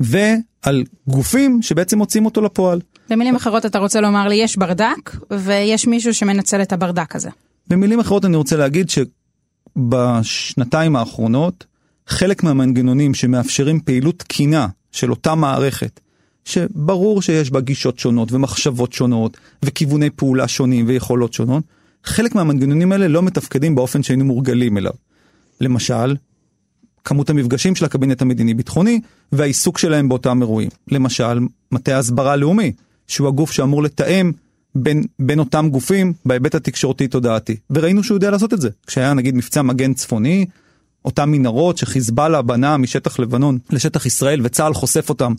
ועל 0.00 0.84
גופים 1.08 1.62
שבעצם 1.62 1.98
מוצאים 1.98 2.24
אותו 2.24 2.40
לפועל. 2.40 2.80
במילים 3.10 3.36
אחרות 3.36 3.66
אתה 3.66 3.78
רוצה 3.78 4.00
לומר 4.00 4.28
לי, 4.28 4.34
יש 4.34 4.56
ברדק, 4.56 5.16
ויש 5.30 5.86
מישהו 5.86 6.14
שמנצל 6.14 6.62
את 6.62 6.72
הברדק 6.72 7.16
הזה. 7.16 7.30
במילים 7.68 8.00
אחרות 8.00 8.24
אני 8.24 8.36
רוצה 8.36 8.56
להגיד 8.56 8.90
שבשנתיים 9.76 10.96
האחרונות, 10.96 11.66
חלק 12.06 12.42
מהמנגנונים 12.42 13.14
שמאפשרים 13.14 13.80
פעילות 13.80 14.18
תקינה 14.18 14.68
של 14.92 15.10
אותה 15.10 15.34
מערכת, 15.34 16.00
שברור 16.44 17.22
שיש 17.22 17.50
בה 17.50 17.60
גישות 17.60 17.98
שונות 17.98 18.32
ומחשבות 18.32 18.92
שונות 18.92 19.36
וכיווני 19.62 20.10
פעולה 20.10 20.48
שונים 20.48 20.86
ויכולות 20.88 21.32
שונות, 21.32 21.64
חלק 22.04 22.34
מהמנגנונים 22.34 22.92
האלה 22.92 23.08
לא 23.08 23.22
מתפקדים 23.22 23.74
באופן 23.74 24.02
שהיינו 24.02 24.24
מורגלים 24.24 24.78
אליו. 24.78 24.92
למשל, 25.60 26.16
כמות 27.04 27.30
המפגשים 27.30 27.74
של 27.74 27.84
הקבינט 27.84 28.22
המדיני-ביטחוני 28.22 29.00
והעיסוק 29.32 29.78
שלהם 29.78 30.08
באותם 30.08 30.42
אירועים. 30.42 30.68
למשל, 30.88 31.38
מטה 31.72 31.96
ההסברה 31.96 32.32
הלאומי, 32.32 32.72
שהוא 33.06 33.28
הגוף 33.28 33.52
שאמור 33.52 33.82
לתאם 33.82 34.32
בין, 34.74 35.04
בין 35.18 35.38
אותם 35.38 35.68
גופים 35.70 36.12
בהיבט 36.26 36.54
התקשורתי-תודעתי. 36.54 37.56
וראינו 37.70 38.02
שהוא 38.04 38.16
יודע 38.16 38.30
לעשות 38.30 38.54
את 38.54 38.60
זה. 38.60 38.68
כשהיה 38.86 39.14
נגיד 39.14 39.34
מבצע 39.34 39.62
מגן 39.62 39.94
צפוני, 39.94 40.46
אותם 41.04 41.30
מנהרות 41.30 41.78
שחיזבאללה 41.78 42.42
בנה 42.42 42.76
משטח 42.76 43.18
לבנון 43.18 43.58
לשטח 43.70 44.06
ישראל 44.06 44.40
וצה"ל 44.44 44.74
חושף 44.74 45.08
אותם 45.08 45.32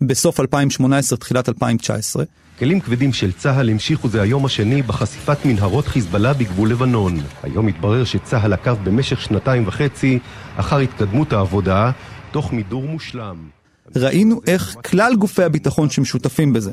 בסוף 0.00 0.40
2018, 0.40 1.18
תחילת 1.18 1.48
2019. 1.48 2.24
כלים 2.58 2.80
כבדים 2.80 3.12
של 3.12 3.32
צה"ל 3.32 3.70
המשיכו 3.70 4.08
זה 4.08 4.22
היום 4.22 4.44
השני 4.44 4.82
בחשיפת 4.82 5.38
מנהרות 5.44 5.86
חיזבאללה 5.86 6.34
בגבול 6.34 6.70
לבנון. 6.70 7.16
היום 7.42 7.68
התברר 7.68 8.04
שצה"ל 8.04 8.52
עקב 8.52 8.84
במשך 8.84 9.20
שנתיים 9.20 9.66
וחצי 9.66 10.18
אחר 10.56 10.78
התקדמות 10.78 11.32
העבודה, 11.32 11.90
תוך 12.30 12.52
מידור 12.52 12.82
מושלם. 12.82 13.48
ראינו 13.96 14.40
איך 14.46 14.76
כלל 14.84 15.16
גופי 15.16 15.42
הביטחון 15.42 15.90
שמשותפים 15.90 16.52
בזה, 16.52 16.72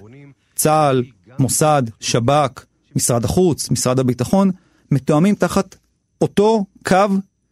צה"ל, 0.55 1.03
מוסד, 1.39 1.83
שב"כ, 1.99 2.65
משרד 2.95 3.25
החוץ, 3.25 3.71
משרד 3.71 3.99
הביטחון, 3.99 4.51
מתואמים 4.91 5.35
תחת 5.35 5.75
אותו 6.21 6.65
קו 6.85 7.05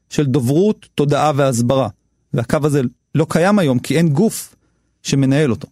של 0.09 0.25
דוברות, 0.25 0.87
תודעה 0.95 1.31
והסברה. 1.35 1.87
והקו 2.33 2.57
הזה 2.63 2.81
לא 3.15 3.25
קיים 3.29 3.59
היום 3.59 3.79
כי 3.79 3.97
אין 3.97 4.09
גוף 4.09 4.52
שמנהל 5.03 5.51
אותו. 5.51 5.67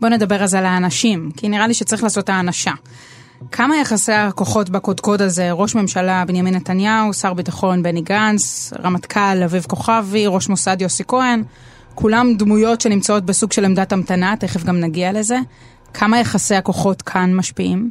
בוא 0.00 0.08
נדבר 0.08 0.42
אז 0.42 0.54
על 0.54 0.64
האנשים, 0.66 1.30
כי 1.36 1.48
נראה 1.48 1.66
לי 1.66 1.74
שצריך 1.74 2.02
לעשות 2.02 2.28
האנשה. 2.28 2.72
כמה 3.52 3.76
יחסי 3.76 4.12
הכוחות 4.12 4.70
בקודקוד 4.70 5.22
הזה, 5.22 5.52
ראש 5.52 5.74
ממשלה 5.74 6.24
בנימין 6.24 6.54
נתניהו, 6.54 7.12
שר 7.12 7.34
ביטחון 7.34 7.82
בני 7.82 8.00
גנץ, 8.00 8.72
רמטכ"ל 8.84 9.42
אביב 9.44 9.64
כוכבי, 9.68 10.26
ראש 10.26 10.48
מוסד 10.48 10.76
יוסי 10.80 11.04
כהן, 11.08 11.42
כולם 11.94 12.34
דמויות 12.38 12.80
שנמצאות 12.80 13.26
בסוג 13.26 13.52
של 13.52 13.64
עמדת 13.64 13.92
המתנה, 13.92 14.34
תכף 14.38 14.64
גם 14.64 14.80
נגיע 14.80 15.12
לזה. 15.12 15.38
כמה 15.94 16.20
יחסי 16.20 16.54
הכוחות 16.54 17.02
כאן 17.02 17.34
משפיעים? 17.34 17.90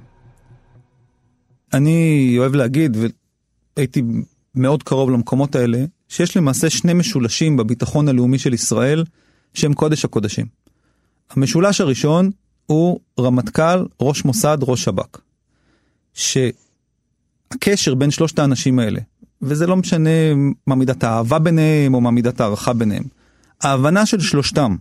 אני 1.74 2.36
אוהב 2.38 2.56
להגיד, 2.56 2.98
והייתי 3.78 4.02
מאוד 4.56 4.84
קרוב 4.84 5.10
למקומות 5.10 5.56
האלה, 5.56 5.86
שיש 6.10 6.38
למעשה 6.38 6.70
שני 6.70 6.94
משולשים 6.94 7.58
בביטחון 7.58 8.08
הלאומי 8.08 8.40
של 8.40 8.54
ישראל, 8.54 9.04
שהם 9.54 9.74
קודש 9.74 10.06
הקודשים. 10.06 10.46
המשולש 11.30 11.82
הראשון 11.82 12.32
הוא 12.66 13.00
רמטכ"ל, 13.20 13.86
ראש 14.02 14.26
מוסד, 14.26 14.58
ראש 14.62 14.84
שב"כ. 14.84 15.20
שהקשר 16.14 17.96
בין 17.96 18.12
שלושת 18.12 18.40
האנשים 18.40 18.80
האלה, 18.80 19.00
וזה 19.42 19.68
לא 19.68 19.78
משנה 19.78 20.10
מה 20.68 20.76
מידת 20.76 21.04
האהבה 21.04 21.40
ביניהם 21.40 21.94
או 21.94 22.02
מה 22.02 22.12
מידת 22.12 22.42
הערכה 22.42 22.74
ביניהם, 22.74 23.04
ההבנה 23.62 24.06
של 24.06 24.20
שלושתם, 24.20 24.76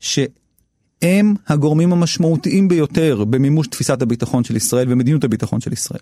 שהם 0.00 1.34
הגורמים 1.48 1.92
המשמעותיים 1.92 2.68
ביותר 2.68 3.24
במימוש 3.24 3.66
תפיסת 3.66 4.02
הביטחון 4.02 4.44
של 4.44 4.56
ישראל 4.56 4.92
ומדיניות 4.92 5.24
הביטחון 5.24 5.60
של 5.60 5.72
ישראל. 5.72 6.00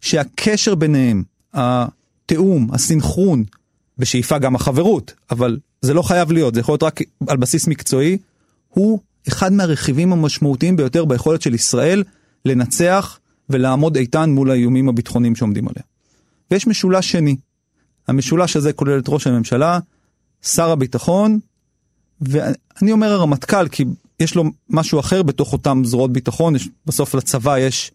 שהקשר 0.00 0.74
ביניהם, 0.74 1.22
התיאום, 2.24 2.68
הסינכרון, 2.72 3.44
בשאיפה 3.98 4.38
גם 4.38 4.54
החברות, 4.54 5.12
אבל 5.30 5.58
זה 5.82 5.94
לא 5.94 6.02
חייב 6.02 6.32
להיות, 6.32 6.54
זה 6.54 6.60
יכול 6.60 6.72
להיות 6.72 6.82
רק 6.82 7.00
על 7.28 7.36
בסיס 7.36 7.66
מקצועי, 7.66 8.18
הוא 8.68 9.00
אחד 9.28 9.52
מהרכיבים 9.52 10.12
המשמעותיים 10.12 10.76
ביותר 10.76 11.04
ביכולת 11.04 11.42
של 11.42 11.54
ישראל 11.54 12.04
לנצח 12.44 13.18
ולעמוד 13.50 13.96
איתן 13.96 14.30
מול 14.30 14.50
האיומים 14.50 14.88
הביטחוניים 14.88 15.36
שעומדים 15.36 15.68
עליה. 15.68 15.82
ויש 16.50 16.66
משולש 16.66 17.12
שני. 17.12 17.36
המשולש 18.08 18.56
הזה 18.56 18.72
כולל 18.72 18.98
את 18.98 19.04
ראש 19.08 19.26
הממשלה, 19.26 19.78
שר 20.42 20.70
הביטחון, 20.70 21.38
ואני 22.20 22.92
אומר 22.92 23.12
הרמטכ"ל 23.12 23.68
כי 23.68 23.84
יש 24.20 24.34
לו 24.34 24.44
משהו 24.68 25.00
אחר 25.00 25.22
בתוך 25.22 25.52
אותם 25.52 25.82
זרועות 25.84 26.12
ביטחון, 26.12 26.56
יש, 26.56 26.68
בסוף 26.86 27.14
לצבא 27.14 27.58
יש 27.58 27.92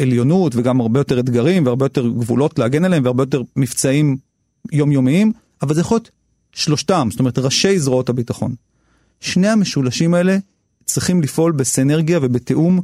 עליונות 0.00 0.56
וגם 0.56 0.80
הרבה 0.80 1.00
יותר 1.00 1.20
אתגרים 1.20 1.66
והרבה 1.66 1.84
יותר 1.84 2.08
גבולות 2.08 2.58
להגן 2.58 2.84
עליהם 2.84 3.04
והרבה 3.04 3.22
יותר 3.22 3.42
מבצעים 3.56 4.16
יומיומיים, 4.72 5.32
אבל 5.62 5.74
זה 5.74 5.80
יכול 5.80 5.94
להיות 5.94 6.10
שלושתם, 6.52 7.08
זאת 7.10 7.20
אומרת 7.20 7.38
ראשי 7.38 7.78
זרועות 7.78 8.08
הביטחון. 8.08 8.54
שני 9.20 9.48
המשולשים 9.48 10.14
האלה 10.14 10.36
צריכים 10.84 11.22
לפעול 11.22 11.52
בסנרגיה 11.52 12.18
ובתיאום 12.22 12.80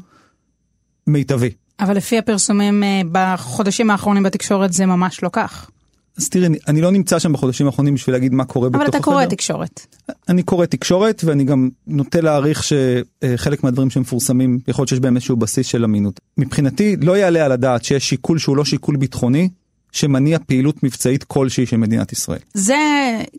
מיטבי. 1.06 1.50
אבל 1.80 1.96
לפי 1.96 2.18
הפרסומים 2.18 2.82
אה, 2.82 3.00
בחודשים 3.12 3.90
האחרונים 3.90 4.22
בתקשורת 4.22 4.72
זה 4.72 4.86
ממש 4.86 5.22
לא 5.22 5.30
כך. 5.32 5.70
אז 6.18 6.28
תראי, 6.28 6.46
אני, 6.46 6.58
אני 6.68 6.80
לא 6.80 6.90
נמצא 6.90 7.18
שם 7.18 7.32
בחודשים 7.32 7.66
האחרונים 7.66 7.94
בשביל 7.94 8.14
להגיד 8.14 8.34
מה 8.34 8.44
קורה 8.44 8.68
בתוך 8.68 8.80
אבל 8.80 8.88
החדר. 8.88 8.98
אתה 8.98 9.04
קורא 9.04 9.24
תקשורת. 9.24 9.86
אני 10.28 10.42
קורא 10.42 10.66
תקשורת 10.66 11.22
ואני 11.24 11.44
גם 11.44 11.68
נוטה 11.86 12.20
להעריך 12.20 12.62
שחלק 12.64 13.64
מהדברים 13.64 13.90
שמפורסמים 13.90 14.58
יכול 14.68 14.82
להיות 14.82 14.88
שיש 14.88 15.00
בהם 15.00 15.16
איזשהו 15.16 15.36
בסיס 15.36 15.66
של 15.66 15.84
אמינות. 15.84 16.20
מבחינתי 16.38 16.96
לא 17.02 17.16
יעלה 17.16 17.44
על 17.44 17.52
הדעת 17.52 17.84
שיש 17.84 18.08
שיקול 18.08 18.38
שהוא 18.38 18.56
לא 18.56 18.64
שיקול 18.64 18.96
ביטחוני 18.96 19.48
שמניע 19.92 20.38
פעילות 20.46 20.82
מבצעית 20.82 21.24
כלשהי 21.24 21.66
של 21.66 21.76
מדינת 21.76 22.12
ישראל. 22.12 22.40
זה 22.54 22.76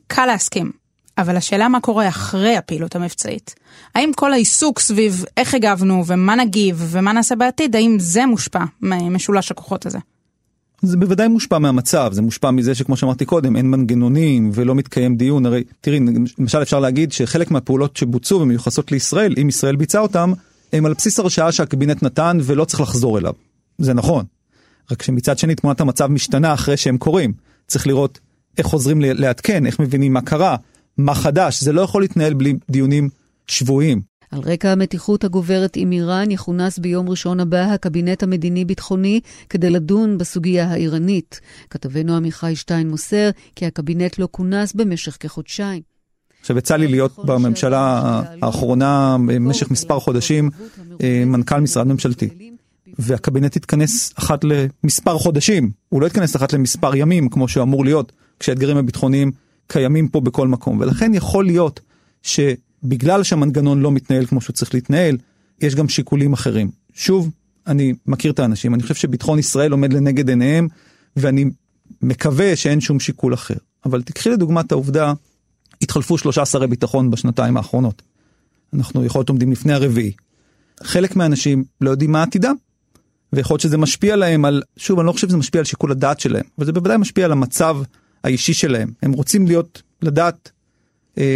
קל 0.08 0.25
להסכים. 0.25 0.72
אבל 1.17 1.38
השאלה 1.38 1.67
מה 1.67 1.79
קורה 1.79 2.08
אחרי 2.08 2.58
הפעילות 2.58 2.96
המבצעית. 2.96 3.55
האם 3.96 4.12
כל 4.15 4.34
העיסוק 4.34 4.79
סביב 4.79 5.25
איך 5.38 5.53
הגבנו 5.53 6.03
ומה 6.08 6.36
נגיב 6.36 6.86
ומה 6.89 7.13
נעשה 7.13 7.36
בעתיד, 7.36 7.75
האם 7.75 7.98
זה 8.00 8.25
מושפע 8.25 8.63
ממשולש 8.82 9.51
הכוחות 9.51 9.86
הזה? 9.86 10.00
זה 10.86 10.98
בוודאי 10.98 11.27
מושפע 11.27 11.60
מהמצב, 11.60 12.10
זה 12.13 12.22
מושפע 12.22 12.51
מזה 12.51 12.75
שכמו 12.75 12.98
שאמרתי 12.98 13.25
קודם, 13.25 13.56
אין 13.56 13.72
מנגנונים 13.72 14.51
ולא 14.54 14.75
מתקיים 14.75 15.15
דיון, 15.15 15.46
הרי 15.46 15.63
תראי, 15.82 16.00
למשל 16.39 16.62
אפשר 16.62 16.80
להגיד 16.80 17.12
שחלק 17.12 17.51
מהפעולות 17.51 17.98
שבוצעו 17.98 18.42
ומיוחסות 18.42 18.92
לישראל, 18.92 19.34
אם 19.42 19.50
ישראל 19.50 19.75
ביצעה 19.75 20.01
אותם, 20.01 20.34
הם 20.74 20.86
על 20.86 20.94
בסיס 20.94 21.20
הרשאה 21.20 21.51
שהקבינט 21.51 22.04
נתן 22.04 22.38
ולא 22.42 22.65
צריך 22.65 22.82
לחזור 22.82 23.18
אליו. 23.18 23.34
זה 23.77 23.94
נכון. 23.94 24.25
רק 24.92 25.01
שמצד 25.01 25.38
שני 25.38 25.56
תמונת 25.56 25.82
המצב 25.82 26.08
משתנה 26.08 26.54
אחרי 26.54 26.77
שהם 26.77 26.98
קורים. 26.98 27.34
צריך 27.68 27.88
לראות 27.88 28.20
איך 28.58 28.68
חוזרים 28.68 29.01
לעדכן, 29.01 29.65
איך 29.65 29.80
מבינים 29.80 30.13
מה 30.13 30.22
קרה, 30.22 30.56
מה 30.98 31.15
חדש, 31.15 31.63
זה 31.63 31.74
לא 31.74 31.82
יכול 31.82 32.01
להתנהל 32.01 32.34
בלי 32.34 32.54
דיונים 32.70 33.10
שבועיים. 33.48 34.01
על 34.32 34.39
רקע 34.39 34.72
המתיחות 34.72 35.24
הגוברת 35.24 35.75
עם 35.75 35.91
איראן 35.91 36.32
יכונס 36.32 36.79
ביום 36.79 37.10
ראשון 37.10 37.39
הבא 37.39 37.62
הקבינט 37.62 38.24
המדיני-ביטחוני 38.24 39.20
כדי 39.50 39.70
לדון 39.70 40.17
בסוגיה 40.17 40.72
האיראנית. 40.72 41.39
כתבנו 41.70 42.15
עמיחי 42.15 42.55
שטיין 42.55 42.89
מוסר 42.89 43.29
כי 43.55 43.65
הקבינט 43.65 44.20
לא 44.20 44.27
כונס 44.32 44.74
במשך 44.74 45.17
כחודשיים. 45.20 45.82
עכשיו 46.41 46.58
יצא 46.58 46.75
לי 46.75 46.88
להיות 46.88 47.25
בממשלה 47.25 48.01
האחרונה 48.41 49.17
במשך 49.27 49.72
מספר 49.72 50.00
חודשים 50.00 50.50
אה, 51.03 51.24
מנכ"ל 51.25 51.60
משרד 51.60 51.88
ממשלתי. 51.88 52.29
והקבינט 53.00 53.55
התכנס 53.55 54.13
אחת 54.20 54.39
למספר 54.44 55.17
חודשים, 55.17 55.72
הוא 55.89 56.01
לא 56.01 56.08
התכנס 56.08 56.36
אחת 56.36 56.53
למספר 56.53 56.96
ימים 56.96 57.29
כמו 57.29 57.48
שהוא 57.48 57.63
אמור 57.63 57.86
להיות 57.86 58.12
כשהאתגרים 58.39 58.77
הביטחוניים 58.77 59.32
קיימים 59.67 60.08
פה 60.08 60.22
בכל 60.22 60.48
מקום 60.48 60.79
ולכן 60.79 61.13
יכול 61.13 61.46
להיות 61.46 61.79
שבגלל 62.86 63.24
שהמנגנון 63.24 63.82
לא 63.82 63.92
מתנהל 63.92 64.25
כמו 64.25 64.42
שהוא 64.42 64.54
צריך 64.54 64.74
להתנהל, 64.74 65.18
יש 65.62 65.75
גם 65.75 65.89
שיקולים 65.89 66.34
אחרים. 66.34 66.72
שוב, 66.94 67.30
אני 67.68 67.94
מכיר 68.06 68.32
את 68.32 68.39
האנשים, 68.39 68.74
אני 68.74 68.82
חושב 68.84 68.96
שביטחון 68.96 69.39
ישראל 69.39 69.72
עומד 69.72 69.94
לנגד 69.94 70.30
עיניהם 70.30 70.68
ואני 71.15 71.46
מקווה 72.01 72.56
שאין 72.56 72.82
שום 72.82 73.00
שיקול 73.00 73.34
אחר. 73.34 73.56
אבל 73.86 74.01
תקחי 74.01 74.30
לדוגמה 74.30 74.62
את 74.62 74.72
העובדה, 74.72 75.13
התחלפו 75.82 76.18
שלושה 76.18 76.46
שרי 76.46 76.68
ביטחון 76.68 77.12
בשנתיים 77.12 77.58
האחרונות. 77.58 78.01
אנחנו 78.74 79.06
יכול 79.06 79.20
להיות 79.20 79.30
עומדים 79.30 79.51
לפני 79.51 79.74
הרביעי. 79.74 80.12
חלק 80.84 81.15
מהאנשים 81.15 81.63
לא 81.82 81.89
יודעים 81.89 82.12
מה 82.12 82.24
עתידם. 82.24 82.56
ויכול 83.34 83.54
להיות 83.54 83.62
שזה 83.62 83.77
משפיע 83.77 84.15
להם 84.15 84.46
על, 84.46 84.62
שוב, 84.77 85.00
אני 85.00 85.08
לא 85.08 85.12
חושב 85.12 85.27
שזה 85.27 85.38
משפיע 85.38 85.60
על 85.60 85.65
שיקול 85.65 85.92
הדעת 85.92 86.20
שלהם, 86.20 86.44
אבל 86.58 86.65
זה 86.65 86.74
בוודאי 86.74 86.98
משפיע 86.98 87.25
על 87.25 87.32
המצב 87.32 87.77
האישי 88.24 88.54
שלהם. 88.54 88.92
הם 89.04 89.12
רוצים 89.12 89.48
להיות, 89.48 89.82
לדעת 90.01 90.51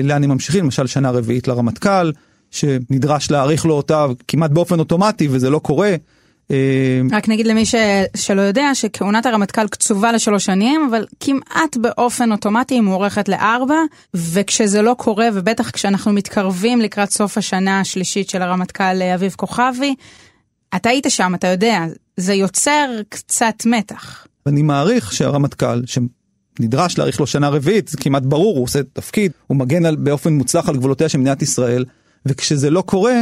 לאן 0.04 0.24
הם 0.24 0.30
ממשיכים, 0.30 0.64
למשל 0.64 0.88
שנה 0.88 1.12
רביעית 1.12 1.48
לרמטכ"ל, 1.48 2.12
שנדרש 2.52 3.32
להאריך 3.32 3.66
לו 3.66 3.74
אותה 3.74 4.06
כמעט 4.28 4.52
באופן 4.52 4.80
אוטומטי 4.80 5.28
וזה 5.32 5.50
לא 5.50 5.60
קורה. 5.60 5.96
אה, 6.52 7.02
רק 7.12 7.30
נגיד 7.30 7.48
למי 7.48 7.66
ש... 7.66 7.76
שלא 8.16 8.42
יודע 8.42 8.70
שכהונת 8.74 9.26
הרמטכ"ל 9.26 9.68
קצובה 9.68 10.12
לשלוש 10.12 10.46
שנים, 10.46 10.88
אבל 10.90 11.06
כמעט 11.20 11.78
באופן 11.78 12.32
אוטומטי 12.32 12.74
היא 12.74 12.82
מוארכת 12.82 13.30
לארבע, 13.30 13.76
וכשזה 14.14 14.82
לא 14.82 14.96
קורה, 14.98 15.28
ובטח 15.34 15.70
כשאנחנו 15.70 16.14
מתקרבים 16.14 16.82
לקראת 16.82 17.12
סוף 17.12 17.38
השנה 17.38 17.80
השלישית 17.80 18.30
של 18.30 18.42
הרמטכ"ל 18.42 19.02
אביב 19.16 19.34
כוכבי, 19.38 19.96
אתה 20.76 20.90
היית 20.90 21.06
שם, 21.10 21.36
אתה 21.36 21.48
יודע, 21.48 21.86
זה 22.18 22.34
יוצר 22.34 22.90
קצת 23.10 23.56
מתח. 23.66 24.28
אני 24.48 24.62
מעריך 24.62 25.14
שהרמטכ"ל, 25.14 25.82
שנדרש 26.60 26.98
להאריך 26.98 27.20
לו 27.20 27.28
שנה 27.28 27.50
רביעית, 27.50 27.88
זה 27.88 27.98
כמעט 27.98 28.24
ברור, 28.24 28.56
הוא 28.56 28.64
עושה 28.64 28.80
תפקיד, 28.94 29.32
הוא 29.48 29.58
מגן 29.58 29.86
על, 29.86 29.96
באופן 29.96 30.34
מוצלח 30.34 30.70
על 30.70 30.78
גבולותיה 30.78 31.10
של 31.10 31.18
מדינת 31.18 31.42
ישראל, 31.42 31.86
וכשזה 32.26 32.70
לא 32.70 32.82
קורה, 32.82 33.22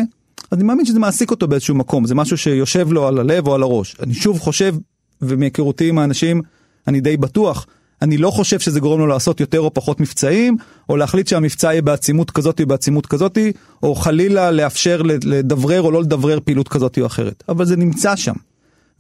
אני 0.52 0.64
מאמין 0.64 0.86
שזה 0.86 1.00
מעסיק 1.00 1.32
אותו 1.32 1.48
באיזשהו 1.48 1.76
מקום, 1.76 2.06
זה 2.06 2.16
משהו 2.16 2.38
שיושב 2.38 2.92
לו 2.92 3.08
על 3.08 3.20
הלב 3.20 3.48
או 3.48 3.56
על 3.56 3.64
הראש. 3.64 3.96
אני 4.00 4.14
שוב 4.14 4.40
חושב, 4.40 4.76
ומהיכרותי 5.22 5.90
עם 5.90 6.00
האנשים, 6.00 6.42
אני 6.88 7.00
די 7.00 7.18
בטוח, 7.18 7.66
אני 8.02 8.18
לא 8.18 8.32
חושב 8.32 8.60
שזה 8.60 8.80
גורם 8.80 9.00
לו 9.00 9.08
לעשות 9.08 9.40
יותר 9.40 9.60
או 9.60 9.74
פחות 9.74 10.00
מבצעים, 10.00 10.58
או 10.90 10.98
להחליט 10.98 11.28
שהמבצע 11.28 11.68
יהיה 11.68 11.82
בעצימות 11.82 12.32
כזאת 12.32 12.62
או 12.62 12.66
בעצימות 12.66 13.06
כזאת, 13.06 13.38
או 13.84 13.96
חלילה 13.96 14.52
לאפשר 14.52 15.02
לדברר 15.02 15.82
או 15.82 15.92
לא 15.92 16.02
לדברר 16.02 16.40
פעילות 16.44 16.68
כזאת 16.68 17.00
או 17.02 17.06
אחרת. 17.06 17.44
אבל 17.50 17.66
זה 17.66 17.76
נמצא 17.76 18.16
שם. 18.16 18.34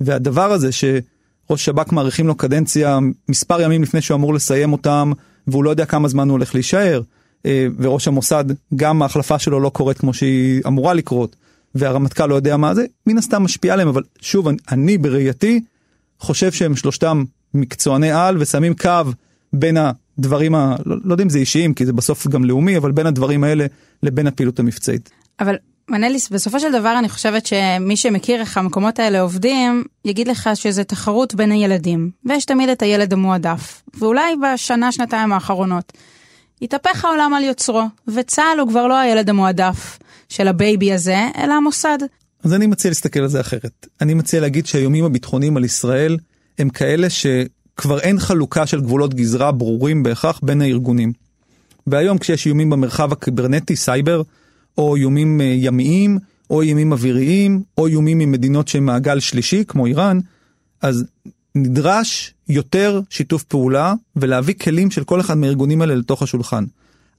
והדבר 0.02 0.52
הזה 0.52 0.72
שראש 1.48 1.66
שב"כ 1.66 1.92
מאריכים 1.92 2.28
לו 2.28 2.36
קדנציה 2.36 3.00
מספר 3.30 3.62
ימים 3.62 3.84
לפני 3.84 4.02
שהוא 4.02 4.16
אמור 4.16 4.34
לסיים 4.34 4.74
אותם, 4.74 5.12
והוא 5.48 5.64
לא 5.64 5.70
יודע 5.70 5.86
כמה 5.86 6.08
זמן 6.08 6.28
הוא 6.28 6.32
הולך 6.32 6.56
להישאר, 6.56 7.02
אה, 7.46 7.68
וראש 7.80 8.08
המוסד, 8.08 8.46
גם 8.76 9.02
ההחלפה 9.02 9.40
שלו 9.40 9.60
לא 9.60 9.70
קורית 9.70 9.98
כמו 9.98 10.14
שהיא 10.14 10.62
אמורה 10.68 10.94
לקרות, 10.94 11.36
והרמטכ"ל 11.76 12.26
לא 12.26 12.36
יודע 12.36 12.58
מה 12.58 12.76
זה, 12.76 12.86
מן 13.08 13.18
הסתם 13.18 13.44
משפיע 13.44 13.74
עליהם, 13.74 13.88
אבל 13.88 14.04
שוב, 14.22 14.48
אני 14.72 14.98
בראייתי 14.98 15.62
חושב 16.20 16.52
שהם 16.52 16.76
שלושתם 16.76 17.24
מקצועני-על 17.54 18.38
ושמים 18.40 18.74
קו 18.74 18.92
בין 19.54 19.78
הדברים, 19.78 20.56
ה... 20.56 20.76
לא, 20.86 20.96
לא 21.04 21.14
יודע 21.14 21.24
אם 21.24 21.30
זה 21.30 21.40
אישיים, 21.40 21.74
כי 21.74 21.86
זה 21.86 21.94
בסוף 21.94 22.28
גם 22.28 22.46
לאומי, 22.46 22.78
אבל 22.78 22.92
בין 22.92 23.06
הדברים 23.06 23.44
האלה 23.44 23.66
לבין 24.04 24.28
הפעילות 24.28 24.60
המבצעית. 24.60 25.10
אבל 25.40 25.56
מנליס, 25.90 26.30
בסופו 26.30 26.60
של 26.60 26.72
דבר 26.72 27.00
אני 27.00 27.10
חושבת 27.10 27.46
שמי 27.46 27.98
שמכיר 27.98 28.40
איך 28.40 28.58
המקומות 28.58 29.00
האלה 29.00 29.22
עובדים, 29.22 29.84
יגיד 30.06 30.28
לך 30.28 30.50
שזה 30.54 30.84
תחרות 30.84 31.36
בין 31.36 31.52
הילדים, 31.52 32.12
ויש 32.26 32.46
תמיד 32.46 32.70
את 32.70 32.82
הילד 32.82 33.14
המועדף. 33.14 33.82
ואולי 34.00 34.36
בשנה, 34.36 34.92
שנתיים 34.92 35.34
האחרונות, 35.34 35.94
התהפך 36.62 37.06
העולם 37.06 37.34
על 37.34 37.44
יוצרו, 37.44 37.84
וצה"ל 38.08 38.60
הוא 38.60 38.70
כבר 38.70 38.88
לא 38.88 39.00
הילד 39.00 39.30
המועדף 39.30 40.00
של 40.30 40.48
הביבי 40.48 40.94
הזה, 40.94 41.28
אלא 41.38 41.54
המוסד. 41.54 41.98
אז 42.44 42.54
אני 42.54 42.68
מציע 42.68 42.92
להסתכל 42.92 43.20
על 43.20 43.28
זה 43.28 43.42
אחרת. 43.42 43.88
אני 44.02 44.14
מציע 44.14 44.42
להגיד 44.42 44.66
שהאיומים 44.66 45.06
הביטחוניים 45.06 45.58
על 45.58 45.66
ישראל 45.66 46.18
הם 46.60 46.70
כאלה 46.70 47.08
שכבר 47.10 48.00
אין 48.00 48.20
חלוקה 48.20 48.68
של 48.68 48.82
גבולות 48.82 49.14
גזרה 49.14 49.52
ברורים 49.52 50.04
בהכרח 50.04 50.40
בין 50.44 50.62
הארגונים. 50.62 51.14
והיום 51.88 52.18
כשיש 52.18 52.46
איומים 52.46 52.70
במרחב 52.70 53.12
הקיברנטי, 53.12 53.76
סייבר, 53.76 54.22
או 54.78 54.96
איומים 54.96 55.42
אה, 55.42 55.46
ימיים, 55.46 56.18
או 56.50 56.62
איומים 56.62 56.92
אוויריים, 56.92 57.64
או 57.78 57.88
איומים 57.88 58.18
ממדינות 58.18 58.68
שהן 58.68 58.84
מעגל 58.84 59.20
שלישי, 59.20 59.64
כמו 59.68 59.86
איראן, 59.86 60.20
אז 60.82 61.06
נדרש 61.56 62.34
יותר 62.50 63.02
שיתוף 63.10 63.44
פעולה 63.44 63.94
ולהביא 64.16 64.54
כלים 64.54 64.92
של 64.92 65.04
כל 65.04 65.20
אחד 65.20 65.38
מהארגונים 65.38 65.82
האלה 65.82 65.96
לתוך 65.96 66.22
השולחן. 66.22 66.64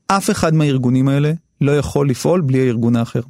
אף 0.06 0.30
אחד 0.30 0.54
מהארגונים 0.54 1.08
האלה 1.08 1.32
לא 1.60 1.78
יכול 1.78 2.10
לפעול 2.10 2.40
בלי 2.40 2.60
הארגון 2.60 2.96
האחר. 2.96 3.20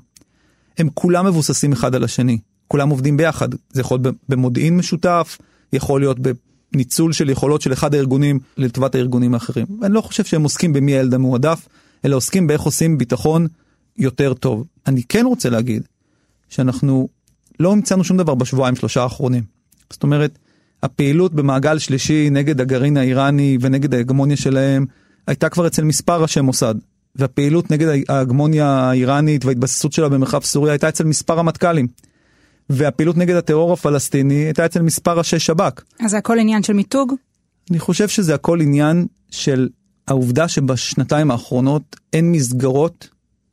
הם 0.78 0.88
כולם 0.94 1.26
מבוססים 1.26 1.72
אחד 1.72 1.94
על 1.94 2.04
השני, 2.04 2.38
כולם 2.68 2.88
עובדים 2.88 3.16
ביחד. 3.16 3.48
זה 3.72 3.80
יכול 3.80 3.98
להיות 4.02 4.16
במודיעין 4.28 4.76
משותף, 4.76 5.38
יכול 5.72 6.00
להיות 6.00 6.18
בניצול 6.72 7.12
של 7.12 7.30
יכולות 7.30 7.60
של 7.60 7.72
אחד 7.72 7.94
הארגונים 7.94 8.38
לטובת 8.56 8.94
הארגונים 8.94 9.34
האחרים. 9.34 9.66
אני 9.82 9.94
לא 9.94 10.00
חושב 10.00 10.24
שהם 10.24 10.42
עוסקים 10.42 10.72
במי 10.72 10.92
הילד 10.92 11.14
המועדף, 11.14 11.68
אלא 12.04 12.16
עוסקים 12.16 12.46
באיך 12.46 12.60
עושים 12.60 12.98
ביטחון 12.98 13.46
יותר 13.98 14.34
טוב. 14.34 14.64
אני 14.86 15.02
כן 15.08 15.26
רוצה 15.26 15.50
להגיד 15.50 15.82
שאנחנו 16.48 17.08
לא 17.60 17.72
המצאנו 17.72 18.04
שום 18.04 18.16
דבר 18.16 18.34
בשבועיים 18.34 18.76
שלושה 18.76 19.02
האחרונים. 19.02 19.42
זאת 19.90 20.02
אומרת, 20.02 20.38
הפעילות 20.82 21.34
במעגל 21.34 21.78
שלישי 21.78 22.30
נגד 22.30 22.60
הגרעין 22.60 22.96
האיראני 22.96 23.58
ונגד 23.60 23.94
ההגמוניה 23.94 24.36
שלהם 24.36 24.86
הייתה 25.26 25.48
כבר 25.48 25.66
אצל 25.66 25.84
מספר 25.84 26.22
ראשי 26.22 26.40
מוסד. 26.40 26.74
והפעילות 27.16 27.70
נגד 27.70 27.88
ההגמוניה 28.08 28.66
האיראנית 28.66 29.44
וההתבססות 29.44 29.92
שלה 29.92 30.08
במרחב 30.08 30.42
סוריה 30.42 30.72
הייתה 30.72 30.88
אצל 30.88 31.04
מספר 31.04 31.34
רמטכ"לים. 31.34 31.86
והפעילות 32.70 33.16
נגד 33.16 33.36
הטרור 33.36 33.72
הפלסטיני 33.72 34.34
הייתה 34.34 34.66
אצל 34.66 34.82
מספר 34.82 35.18
ראשי 35.18 35.38
שב"כ. 35.38 35.82
אז 36.00 36.10
זה 36.10 36.18
הכל 36.18 36.38
עניין 36.38 36.62
של 36.62 36.72
מיתוג? 36.72 37.14
אני 37.70 37.78
חושב 37.78 38.08
שזה 38.08 38.34
הכל 38.34 38.60
עניין 38.60 39.06
של 39.30 39.68
העובדה 40.08 40.48
שבשנתיים 40.48 41.30
האחרונות 41.30 41.96
אין 42.12 42.32
מסגרות 42.32 43.08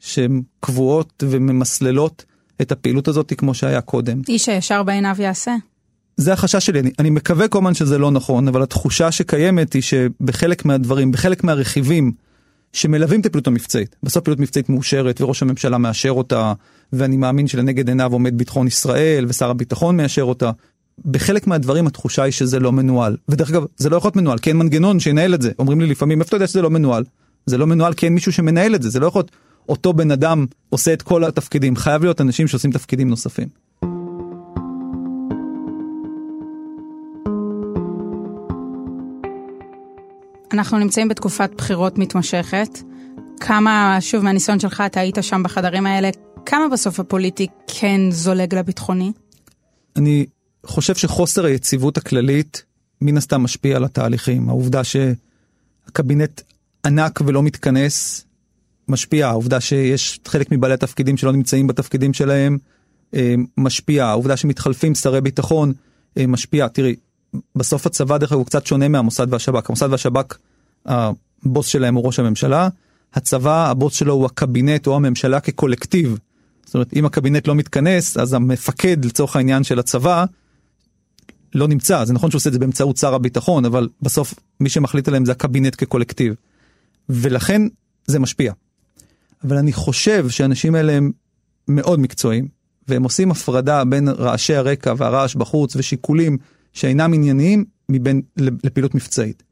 שהן 0.06 0.41
קבועות 0.60 1.24
וממסללות 1.30 2.26
את 2.62 2.72
הפעילות 2.72 3.08
הזאת 3.08 3.34
כמו 3.38 3.54
שהיה 3.54 3.82
קודם. 3.82 4.22
איש 4.28 4.50
הישר 4.50 4.84
בעיניו 4.84 5.15
יעשה. 5.20 5.56
זה 6.18 6.34
החשש 6.34 6.65
שלי, 6.65 6.80
אני, 6.80 6.91
אני 7.00 7.10
מקווה 7.10 7.48
כל 7.48 7.58
הזמן 7.58 7.74
שזה 7.74 7.98
לא 7.98 8.12
נכון, 8.12 8.48
אבל 8.48 8.63
התחושה 8.63 9.12
שקיימת 9.12 9.74
היא 9.74 9.82
שבחלק 9.82 10.65
מהדברים, 10.65 11.12
בחלק 11.12 11.44
מהרכיבים 11.44 12.12
שמלווים 12.74 13.22
את 13.22 13.26
הפעילות 13.26 13.48
המבצעית, 13.48 13.96
בסוף 14.04 14.24
פעילות 14.24 14.39
מבצעית 14.39 14.70
מאושרת 14.70 15.22
וראש 15.22 15.41
הממשלה 15.41 15.78
מאשר 15.78 16.12
אותה, 16.12 16.54
ואני 16.94 17.18
מאמין 17.18 17.48
שלנגד 17.48 17.88
עיניו 17.88 18.13
עומד 18.13 18.38
ביטחון 18.38 18.68
ישראל 18.68 19.26
ושר 19.30 19.50
הביטחון 19.50 19.98
מאשר 19.98 20.24
אותה. 20.24 20.52
בחלק 21.06 21.48
מהדברים 21.48 21.88
התחושה 21.88 22.24
היא 22.24 22.32
שזה 22.32 22.60
לא 22.60 22.72
מנוהל, 22.72 23.18
ודרך 23.30 23.50
אגב 23.50 23.65
זה 23.78 23.89
לא 23.89 23.98
יכול 23.98 24.08
להיות 24.08 24.15
מנוהל, 24.15 24.38
כי 24.38 24.50
אין 24.50 24.58
מנגנון 24.58 25.00
שינהל 25.00 25.34
את 25.34 25.41
זה, 25.41 25.52
אומרים 25.60 25.82
לי 25.82 25.88
לפעמים 25.88 26.20
איפה 26.20 26.28
אתה 26.28 26.36
יודע 26.36 26.48
שזה 26.48 26.62
לא 26.62 26.70
מנוהל? 26.70 27.04
זה 27.46 27.58
לא 27.58 27.68
מנוהל 27.68 27.94
כי 27.94 28.06
אין 28.06 28.13
מישהו 28.13 28.32
שמנהל 28.32 28.76
את 28.76 28.82
זה, 28.82 28.89
זה 28.89 29.00
לא 29.00 29.08
יכול 29.08 29.20
להיות 29.20 29.32
אותו 29.69 29.93
בן 29.93 30.12
אדם 30.12 30.45
עושה 30.69 30.93
את 30.93 31.01
כל 31.01 31.23
התפקידים, 31.23 31.75
חייב 31.75 32.04
להיות 32.04 32.21
אנשים 32.21 32.47
שעושים 32.47 32.71
תפקידים 32.71 33.10
נוספים. 33.10 33.47
אנחנו 40.54 40.78
נמצאים 40.78 41.08
בתקופת 41.08 41.51
בחירות 41.58 41.97
מתמשכת. 41.97 42.80
כמה, 43.39 43.97
שוב 43.99 44.23
מהניסיון 44.23 44.60
שלך, 44.60 44.84
אתה 44.86 44.99
היית 44.99 45.17
שם 45.21 45.43
בחדרים 45.43 45.86
האלה, 45.86 46.10
כמה 46.45 46.69
בסוף 46.71 46.99
הפוליטי 46.99 47.47
כן 47.67 48.01
זולג 48.12 48.56
לביטחוני? 48.56 49.12
אני 49.95 50.25
חושב 50.65 50.95
שחוסר 50.95 51.45
היציבות 51.45 51.97
הכללית 51.97 52.63
מן 53.01 53.17
הסתם 53.17 53.41
משפיע 53.41 53.75
על 53.75 53.84
התהליכים. 53.84 54.49
העובדה 54.49 54.82
שהקבינט 54.84 56.41
ענק 56.86 57.21
ולא 57.25 57.43
מתכנס 57.43 58.24
משפיע, 58.88 59.28
העובדה 59.28 59.60
שיש 59.60 60.19
חלק 60.28 60.52
מבעלי 60.52 60.74
התפקידים 60.74 61.17
שלא 61.17 61.32
נמצאים 61.32 61.67
בתפקידים 61.67 62.13
שלהם 62.13 62.58
אה, 63.15 63.36
משפיע, 63.58 64.06
העובדה 64.06 64.38
שמתחלפים 64.38 64.95
שרי 64.95 65.21
ביטחון 65.21 65.74
אה, 66.17 66.28
משפיע. 66.28 66.67
תראי, 66.67 66.95
בסוף 67.56 67.86
הצבא 67.86 68.17
דרך 68.17 68.32
אגב 68.32 68.39
הוא 68.39 68.45
קצת 68.45 68.65
שונה 68.65 68.88
מהמוסד 68.88 69.28
והשב"כ. 69.30 69.69
המוסד 69.69 69.88
והשב"כ, 69.91 70.38
הבוס 70.86 71.67
שלהם 71.67 71.95
הוא 71.95 72.06
ראש 72.06 72.19
הממשלה, 72.19 72.69
הצבא, 73.13 73.69
הבוס 73.69 73.93
שלו 73.93 74.13
הוא 74.13 74.26
הקבינט 74.26 74.88
או 74.88 74.95
הממשלה 74.95 75.39
כקולקטיב. 75.39 76.17
זאת 76.65 76.74
אומרת, 76.74 76.93
אם 76.93 77.06
הקבינט 77.06 77.48
לא 77.48 77.56
מתכנס, 77.56 78.17
אז 78.17 78.34
המפקד 78.34 79.06
לצורך 79.06 79.36
העניין 79.36 79.63
של 79.63 79.80
הצבא 79.80 80.26
לא 81.56 81.67
נמצא. 81.67 82.06
זה 82.06 82.13
נכון 82.13 82.32
שהוא 82.32 82.39
עושה 82.39 82.50
את 82.50 82.54
זה 82.54 82.60
באמצעות 82.60 82.98
שר 82.98 83.13
הביטחון, 83.13 83.65
אבל 83.65 83.89
בסוף 84.02 84.34
מי 84.60 84.69
שמחליט 84.69 85.08
עליהם 85.08 85.26
זה 85.26 85.32
הקבינט 85.32 85.76
כקולקטיב. 85.76 86.34
ולכן 87.10 87.62
זה 88.08 88.19
משפיע. 88.19 88.54
אבל 89.43 89.58
אני 89.58 89.74
חושב 89.74 90.30
שהאנשים 90.30 90.76
האלה 90.76 90.93
הם 90.93 91.12
מאוד 91.67 92.00
מקצועיים, 92.00 92.48
והם 92.88 93.04
עושים 93.04 93.32
הפרדה 93.32 93.86
בין 93.86 94.08
רעשי 94.08 94.56
הרקע 94.56 94.93
והרעש 94.98 95.36
בחוץ 95.36 95.76
ושיקולים 95.76 96.38
שאינם 96.74 97.13
ענייניים 97.13 97.65
מבין 97.89 98.21
לפעילות 98.38 98.95
מבצעית. 98.95 99.43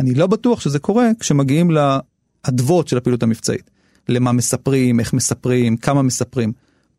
אני 0.00 0.14
לא 0.14 0.26
בטוח 0.26 0.60
שזה 0.60 0.78
קורה 0.78 1.10
כשמגיעים 1.20 1.70
לאדוות 1.70 2.88
של 2.88 2.96
הפעילות 2.96 3.22
המבצעית. 3.22 3.70
למה 4.08 4.32
מספרים, 4.32 5.00
איך 5.00 5.12
מספרים, 5.12 5.76
כמה 5.76 6.02
מספרים. 6.02 6.52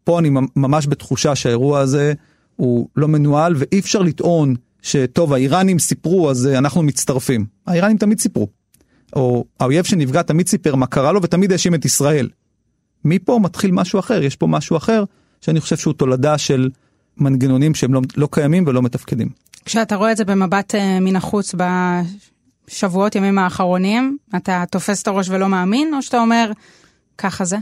פה 0.04 0.20
אני 0.20 0.30
ממש 0.56 0.88
בתחושה 0.88 1.36
שהאירוע 1.36 1.80
הזה 1.80 2.14
הוא 2.56 2.88
לא 2.96 3.08
מנוהל 3.08 3.54
ואי 3.58 3.80
אפשר 3.80 4.02
לטעון 4.02 4.56
שטוב 4.82 5.34
האיראנים 5.34 5.80
סיפרו 5.80 6.30
אז 6.30 6.48
אנחנו 6.48 6.84
מצטרפים. 6.84 7.46
האיראנים 7.68 7.98
תמיד 7.98 8.20
סיפרו. 8.20 8.48
או 9.16 9.46
האויב 9.60 9.86
שנפגע 9.86 10.22
תמיד 10.22 10.48
סיפר 10.48 10.76
מה 10.76 10.88
קרה 10.88 11.12
לו 11.12 11.24
ותמיד 11.24 11.52
האשים 11.52 11.76
את 11.76 11.86
ישראל. 11.86 12.30
מפה 13.06 13.40
מתחיל 13.42 13.72
משהו 13.72 14.00
אחר, 14.00 14.24
יש 14.24 14.36
פה 14.36 14.48
משהו 14.48 14.78
אחר 14.78 15.04
שאני 15.42 15.62
חושב 15.62 15.78
שהוא 15.78 15.94
תולדה 15.94 16.38
של 16.38 16.70
מנגנונים 17.18 17.76
שהם 17.76 17.94
לא, 17.94 18.02
לא 18.18 18.28
קיימים 18.32 18.64
ולא 18.68 18.82
מתפקדים. 18.82 19.30
כשאתה 19.66 19.96
רואה 19.96 20.12
את 20.12 20.18
זה 20.18 20.26
במבט 20.26 20.76
uh, 20.76 20.78
מן 21.02 21.16
החוץ 21.16 21.56
בשבועות 22.68 23.16
ימים 23.16 23.40
האחרונים, 23.40 24.18
אתה 24.36 24.64
תופס 24.72 25.02
את 25.02 25.08
הראש 25.08 25.30
ולא 25.30 25.50
מאמין, 25.50 25.94
או 25.94 26.02
שאתה 26.02 26.20
אומר, 26.20 26.52
ככה 27.18 27.46
זה? 27.46 27.58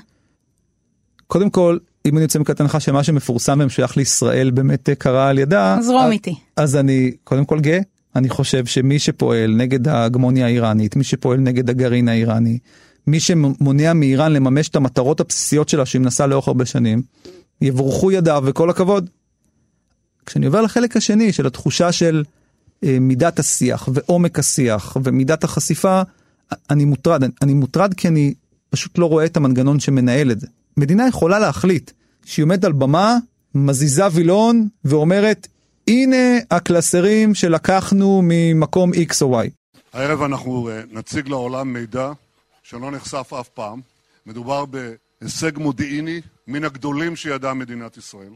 קודם 1.27 1.49
כל, 1.49 1.77
אם 2.05 2.17
אני 2.17 2.23
יוצא 2.23 2.39
מכת 2.39 2.61
הנחה 2.61 2.79
שמה 2.79 3.03
שמפורסם 3.03 3.59
ומשוייך 3.61 3.97
לישראל 3.97 4.51
באמת 4.51 4.89
אה, 4.89 4.95
קרה 4.95 5.29
על 5.29 5.39
ידה, 5.39 5.77
אז 5.77 5.89
רום 5.89 6.11
איתי. 6.11 6.35
אז 6.57 6.75
אני 6.75 7.11
קודם 7.23 7.45
כל 7.45 7.59
גאה. 7.59 7.79
אני 8.15 8.29
חושב 8.29 8.65
שמי 8.65 8.99
שפועל 8.99 9.55
נגד 9.55 9.87
ההגמוניה 9.87 10.45
האיראנית, 10.45 10.95
מי 10.95 11.03
שפועל 11.03 11.39
נגד 11.39 11.69
הגרעין 11.69 12.07
האיראני, 12.07 12.59
מי 13.07 13.19
שמונע 13.19 13.93
מאיראן 13.93 14.31
לממש 14.31 14.69
את 14.69 14.75
המטרות 14.75 15.19
הבסיסיות 15.19 15.69
שלה 15.69 15.85
שהיא 15.85 16.01
מנסה 16.01 16.27
לאורך 16.27 16.47
הרבה 16.47 16.65
שנים, 16.65 17.01
יבורכו 17.61 18.11
ידיו 18.11 18.43
וכל 18.45 18.69
הכבוד. 18.69 19.09
כשאני 20.25 20.45
עובר 20.45 20.61
לחלק 20.61 20.97
השני 20.97 21.33
של 21.33 21.47
התחושה 21.47 21.91
של 21.91 22.23
אה, 22.83 22.97
מידת 23.01 23.39
השיח 23.39 23.89
ועומק 23.93 24.39
השיח 24.39 24.97
ומידת 25.03 25.43
החשיפה, 25.43 26.01
אני 26.69 26.85
מוטרד. 26.85 27.23
אני 27.41 27.53
מוטרד 27.53 27.93
כי 27.93 28.07
אני 28.07 28.33
פשוט 28.69 28.97
לא 28.97 29.05
רואה 29.05 29.25
את 29.25 29.37
המנגנון 29.37 29.79
שמנהל 29.79 30.31
את 30.31 30.39
זה. 30.39 30.47
מדינה 30.77 31.07
יכולה 31.07 31.39
להחליט 31.39 31.91
שהיא 32.25 32.43
עומדת 32.43 32.63
על 32.63 32.71
במה, 32.71 33.17
מזיזה 33.55 34.03
וילון 34.11 34.67
ואומרת, 34.85 35.47
הנה 35.87 36.37
הקלסרים 36.51 37.35
שלקחנו 37.35 38.21
ממקום 38.23 38.91
X 38.93 39.21
או 39.21 39.41
Y. 39.41 39.47
הערב 39.93 40.21
אנחנו 40.21 40.69
אה, 40.69 40.81
נציג 40.91 41.27
לעולם 41.27 41.73
מידע 41.73 42.11
שלא 42.63 42.91
נחשף 42.91 43.33
אף 43.39 43.49
פעם. 43.49 43.81
מדובר 44.25 44.65
בהישג 44.65 45.57
מודיעיני 45.57 46.21
מן 46.47 46.63
הגדולים 46.63 47.15
שידעה 47.15 47.53
מדינת 47.53 47.97
ישראל. 47.97 48.33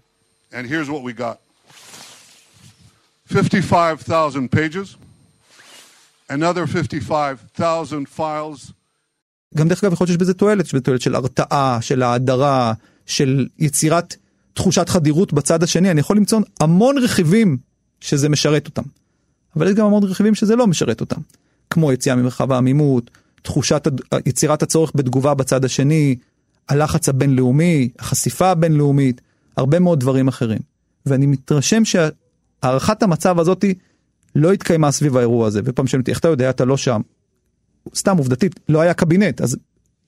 And 0.52 0.66
here's 0.66 0.90
what 0.90 1.04
we 1.04 1.20
got. 1.20 1.38
55,000 3.34 4.48
pages, 4.48 4.96
another 6.32 6.66
55,000 6.66 8.06
files. 8.18 8.72
גם 9.56 9.68
דרך 9.68 9.84
אגב 9.84 9.94
יכול 9.94 10.06
להיות 10.06 10.08
שיש 10.08 10.18
בזה 10.18 10.34
תועלת, 10.34 10.66
יש 10.66 10.74
בזה 10.74 10.84
תועלת 10.84 11.02
של 11.02 11.16
הרתעה, 11.16 11.78
של 11.82 12.04
האדרה, 12.04 12.74
של 13.06 13.48
יצירת 13.60 14.16
תחושת 14.58 14.90
חדירות 14.90 15.34
בצד 15.34 15.64
השני, 15.64 15.92
אני 15.92 16.00
יכול 16.00 16.18
למצוא 16.18 16.40
המון 16.60 16.98
רכיבים 16.98 17.58
שזה 18.02 18.30
משרת 18.30 18.68
אותם. 18.68 18.82
אבל 19.56 19.68
יש 19.68 19.74
גם 19.74 19.86
המון 19.86 20.04
רכיבים 20.04 20.36
שזה 20.36 20.56
לא 20.56 20.68
משרת 20.68 21.02
אותם. 21.02 21.22
כמו 21.70 21.92
יציאה 21.92 22.16
ממרחב 22.16 22.52
העמימות, 22.52 23.12
תחושת 23.42 23.88
יצירת 24.26 24.64
הצורך 24.64 24.92
בתגובה 24.96 25.34
בצד 25.34 25.66
השני, 25.66 26.16
הלחץ 26.70 27.10
הבינלאומי, 27.10 27.90
החשיפה 28.00 28.50
הבינלאומית, 28.52 29.22
הרבה 29.58 29.80
מאוד 29.80 30.00
דברים 30.00 30.28
אחרים. 30.28 30.60
ואני 31.06 31.26
מתרשם 31.26 31.84
שהערכת 31.86 33.04
המצב 33.04 33.40
הזאתי 33.40 33.74
לא 34.36 34.52
התקיימה 34.52 34.92
סביב 34.92 35.18
האירוע 35.18 35.48
הזה. 35.48 35.62
ופעם 35.66 35.88
שאלתי, 35.88 36.12
איך 36.12 36.20
אתה 36.20 36.28
יודע, 36.28 36.50
אתה 36.50 36.66
לא 36.66 36.78
שם. 36.78 37.02
סתם 37.96 38.18
עובדתית, 38.18 38.60
לא 38.70 38.82
היה 38.82 38.94
קבינט, 38.94 39.42
אז 39.42 39.58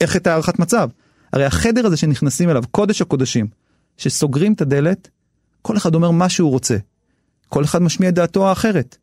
איך 0.01 0.15
הייתה 0.15 0.31
הערכת 0.31 0.59
מצב? 0.59 0.89
הרי 1.33 1.45
החדר 1.45 1.85
הזה 1.85 1.97
שנכנסים 1.97 2.49
אליו, 2.49 2.63
קודש 2.71 3.01
הקודשים, 3.01 3.47
שסוגרים 3.99 4.53
את 4.53 4.61
הדלת, 4.61 5.09
כל 5.61 5.77
אחד 5.77 5.95
אומר 5.95 6.11
מה 6.11 6.29
שהוא 6.29 6.49
רוצה. 6.49 6.77
כל 7.49 7.63
אחד 7.63 7.81
משמיע 7.81 8.09
את 8.09 8.15
דעתו 8.15 8.49
האחרת. 8.49 8.97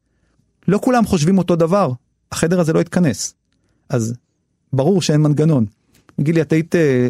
לא 0.68 0.78
כולם 0.82 1.06
חושבים 1.06 1.38
אותו 1.38 1.56
דבר, 1.56 1.92
החדר 2.32 2.60
הזה 2.60 2.72
לא 2.72 2.80
יתכנס. 2.80 3.34
אז 3.88 4.14
ברור 4.72 5.02
שאין 5.02 5.20
מנגנון. 5.20 5.66
גילי, 6.20 6.40
את 6.40 6.52
היית, 6.52 6.74
אה, 6.74 7.08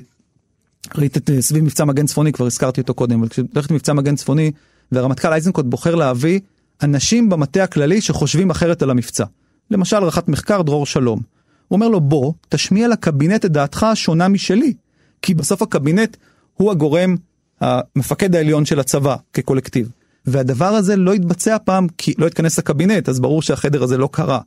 ראית 0.95 1.17
את 1.17 1.31
אה, 1.31 1.43
סביב 1.43 1.65
מבצע 1.65 1.85
מגן 1.85 2.07
צפוני, 2.07 2.33
כבר 2.33 2.47
הזכרתי 2.47 2.81
אותו 2.81 2.95
קודם, 2.95 3.19
אבל 3.19 3.29
כשהולכת 3.29 3.71
מבצע 3.71 3.93
מגן 3.93 4.17
צפוני, 4.17 4.53
והרמטכ"ל 4.93 5.33
איזנקוט 5.33 5.67
בוחר 5.67 5.95
להביא 5.95 6.41
אנשים 6.83 7.29
במטה 7.29 7.65
הכללי 7.65 8.01
שחושבים 8.01 8.51
אחרת 8.51 8.83
על 8.83 8.91
המבצע. 8.91 9.25
למשל, 9.71 9.97
רח"ט 9.97 10.29
מחקר 10.29 10.63
דרור 10.63 10.87
שלום. 10.87 11.21
הוא 11.69 11.77
אומר 11.77 11.89
לו, 11.89 12.01
בוא, 12.01 12.33
תשמיע 12.49 12.89
לקבינט 12.89 13.45
את 13.45 13.53
דעתך 13.53 13.83
השונה 13.83 14.29
משלי. 14.29 14.75
כי 15.23 15.35
בסוף 15.35 15.63
הקבינט 15.63 16.17
הוא 16.55 16.71
הגורם, 16.71 17.17
המפקד 17.61 18.37
העליון 18.37 18.65
של 18.65 18.81
הצבא 18.81 19.17
כקולקטיב. 19.33 19.91
והדבר 20.27 20.67
הזה 20.67 20.97
לא 20.97 21.13
התבצע 21.13 21.57
פעם 21.65 21.87
כי 21.99 22.15
לא 22.19 22.27
התכנס 22.27 22.59
הקבינט, 22.59 23.09
אז 23.09 23.21
ברור 23.21 23.43
שהחדר 23.43 23.83
הזה 23.83 23.99
לא 23.99 24.09
קרה. 24.13 24.41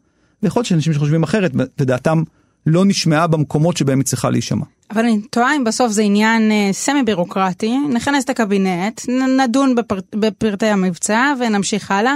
ויכול 0.43 0.59
להיות 0.59 0.67
שאנשים 0.67 0.93
שחושבים 0.93 1.23
אחרת 1.23 1.51
ודעתם 1.79 2.23
לא 2.65 2.85
נשמעה 2.85 3.27
במקומות 3.27 3.77
שבהם 3.77 3.99
היא 3.99 4.05
צריכה 4.05 4.29
להישמע. 4.29 4.65
אבל 4.91 5.01
אני 5.01 5.21
תוהה 5.21 5.55
אם 5.55 5.63
בסוף 5.63 5.91
זה 5.91 6.01
עניין 6.01 6.51
uh, 6.51 6.73
סמי 6.73 7.03
בירוקרטי, 7.03 7.77
נכנס 7.77 8.23
את 8.23 8.29
הקבינט, 8.29 9.01
נדון 9.39 9.75
בפר, 9.75 9.99
בפרטי 10.15 10.65
המבצע 10.65 11.33
ונמשיך 11.39 11.91
הלאה, 11.91 12.15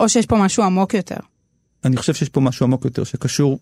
או 0.00 0.08
שיש 0.08 0.26
פה 0.26 0.36
משהו 0.36 0.62
עמוק 0.62 0.94
יותר. 0.94 1.16
אני 1.84 1.96
חושב 1.96 2.14
שיש 2.14 2.28
פה 2.28 2.40
משהו 2.40 2.64
עמוק 2.66 2.84
יותר 2.84 3.04
שקשור 3.04 3.58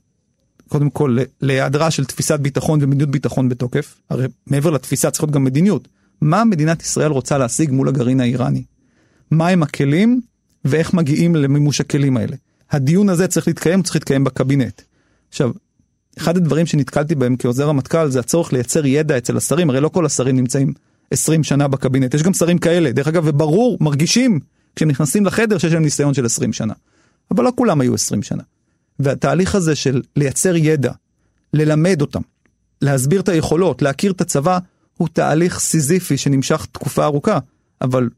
קודם 0.68 0.90
כל 0.90 1.18
להיעדרה 1.40 1.90
של 1.90 2.04
תפיסת 2.04 2.40
ביטחון 2.40 2.78
ומדיניות 2.82 3.10
ביטחון 3.10 3.48
בתוקף. 3.48 4.00
הרי 4.10 4.26
מעבר 4.46 4.70
לתפיסה 4.70 5.10
צריך 5.10 5.24
להיות 5.24 5.34
גם 5.34 5.44
מדיניות. 5.44 5.88
מה 6.20 6.44
מדינת 6.44 6.83
ישראל 6.83 7.11
רוצה 7.11 7.38
להשיג 7.38 7.70
מול 7.70 7.88
הגרעין 7.88 8.20
האיראני? 8.20 8.64
מהם 9.30 9.62
הכלים 9.62 10.20
ואיך 10.64 10.94
מגיעים 10.94 11.37
למימוש 11.37 11.80
הכלים 11.80 12.16
האלה. 12.16 12.37
הדיון 12.70 13.09
הזה 13.09 13.28
צריך 13.28 13.48
להתקיים, 13.48 13.83
צריך 13.83 13.96
להתקיים 13.96 14.24
בקבינט. 14.24 14.83
עכשיו, 15.28 15.50
אחד 16.18 16.37
הדברים 16.37 16.66
שנתקלתי 16.66 17.14
בהם 17.14 17.37
כעוזר 17.38 17.68
המטכ"ל 17.68 18.11
זה 18.11 18.20
הצורך 18.20 18.52
לייצר 18.52 18.87
ידע 18.87 19.18
אצל 19.18 19.37
השרים, 19.37 19.70
הרי 19.70 19.80
לא 19.80 19.88
כל 19.88 20.06
השרים 20.06 20.37
נמצאים 20.37 20.72
20 21.11 21.44
שנה 21.44 21.68
בקבינט, 21.68 22.14
יש 22.14 22.22
גם 22.22 22.35
שרים 22.35 22.59
כאלה, 22.59 22.92
דרך 22.92 23.09
אגב, 23.09 23.22
וברור, 23.26 23.78
מרגישים 23.80 24.40
כשהם 24.76 24.88
נכנסים 24.88 25.26
לחדר 25.26 25.59
שיש 25.59 25.72
להם 25.72 25.83
ניסיון 25.83 26.14
של 26.14 26.26
20 26.26 26.52
שנה. 26.52 26.74
אבל 27.30 27.44
לא 27.44 27.52
כולם 27.56 27.80
היו 27.80 27.94
20 27.94 28.22
שנה. 28.22 28.42
והתהליך 28.98 29.54
הזה 29.54 29.74
של 29.76 30.02
לייצר 30.16 30.56
ידע, 30.56 30.92
ללמד 31.54 32.00
אותם, 32.00 32.20
להסביר 32.83 33.20
את 33.20 33.28
היכולות, 33.28 33.83
להכיר 33.83 34.12
את 34.12 34.20
הצבא, 34.20 34.59
הוא 35.00 35.08
תהליך 35.12 35.58
סיזיפי 35.58 36.16
שנמשך 36.16 36.66
תקופה 36.72 37.04
ארוכה, 37.04 37.38
אבל 37.80 38.08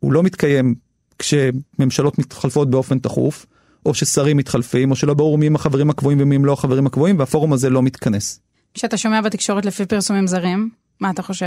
הוא 0.00 0.12
לא 0.12 0.22
מתקיים 0.22 0.74
כשממשלות 1.18 2.18
מתחלפות 2.18 2.70
באופן 2.70 2.98
תכוף, 2.98 3.46
או 3.86 3.94
ששרים 3.94 4.36
מתחלפים, 4.36 4.90
או 4.90 4.96
שלא 4.96 5.14
ברור 5.14 5.38
מי 5.38 5.46
הם 5.46 5.54
החברים 5.54 5.90
הקבועים 5.90 6.20
ומי 6.20 6.34
הם 6.34 6.44
לא 6.44 6.52
החברים 6.52 6.86
הקבועים, 6.86 7.18
והפורום 7.18 7.52
הזה 7.52 7.70
לא 7.70 7.82
מתכנס. 7.82 8.40
כשאתה 8.74 8.96
שומע 8.96 9.20
בתקשורת 9.20 9.64
לפי 9.64 9.86
פרסומים 9.86 10.26
זרים, 10.26 10.70
מה 11.00 11.10
אתה 11.10 11.22
חושב? 11.22 11.46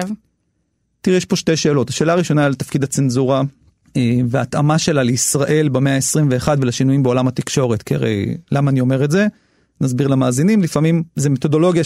תראה, 1.02 1.18
יש 1.18 1.26
פה 1.26 1.36
שתי 1.36 1.58
שאלות. 1.58 1.90
השאלה 1.90 2.14
הראשונה 2.14 2.46
על 2.46 2.56
תפקיד 2.56 2.84
הצנזורה 2.84 3.42
אה, 3.98 4.18
והתאמה 4.30 4.80
שלה 4.80 5.04
לישראל 5.04 5.70
במאה 5.70 5.96
ה-21 5.96 6.48
ולשינויים 6.62 7.04
בעולם 7.04 7.28
התקשורת, 7.28 7.84
כי 7.84 7.96
הרי 7.96 8.38
למה 8.52 8.72
אני 8.72 8.80
אומר 8.82 9.04
את 9.04 9.12
זה? 9.12 9.28
נסביר 9.82 10.08
למאזינים, 10.08 10.62
לפעמים 10.62 11.04
זה 11.16 11.30
מתודולוגיה 11.30 11.84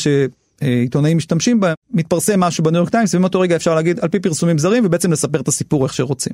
שעיתונאים 0.63 1.17
משתמשים 1.17 1.59
בה, 1.59 1.73
מתפרסם 1.91 2.39
משהו 2.39 2.63
בניו 2.63 2.79
יורק 2.79 2.89
טיימס, 2.89 3.15
ומאותו 3.15 3.39
רגע 3.39 3.55
אפשר 3.55 3.75
להגיד 3.75 3.99
על 3.99 4.09
פי 4.09 4.19
פרסומים 4.19 4.57
זרים 4.57 4.85
ובעצם 4.85 5.11
לספר 5.11 5.39
את 5.39 5.47
הסיפור 5.47 5.83
איך 5.83 5.93
שרוצים. 5.93 6.33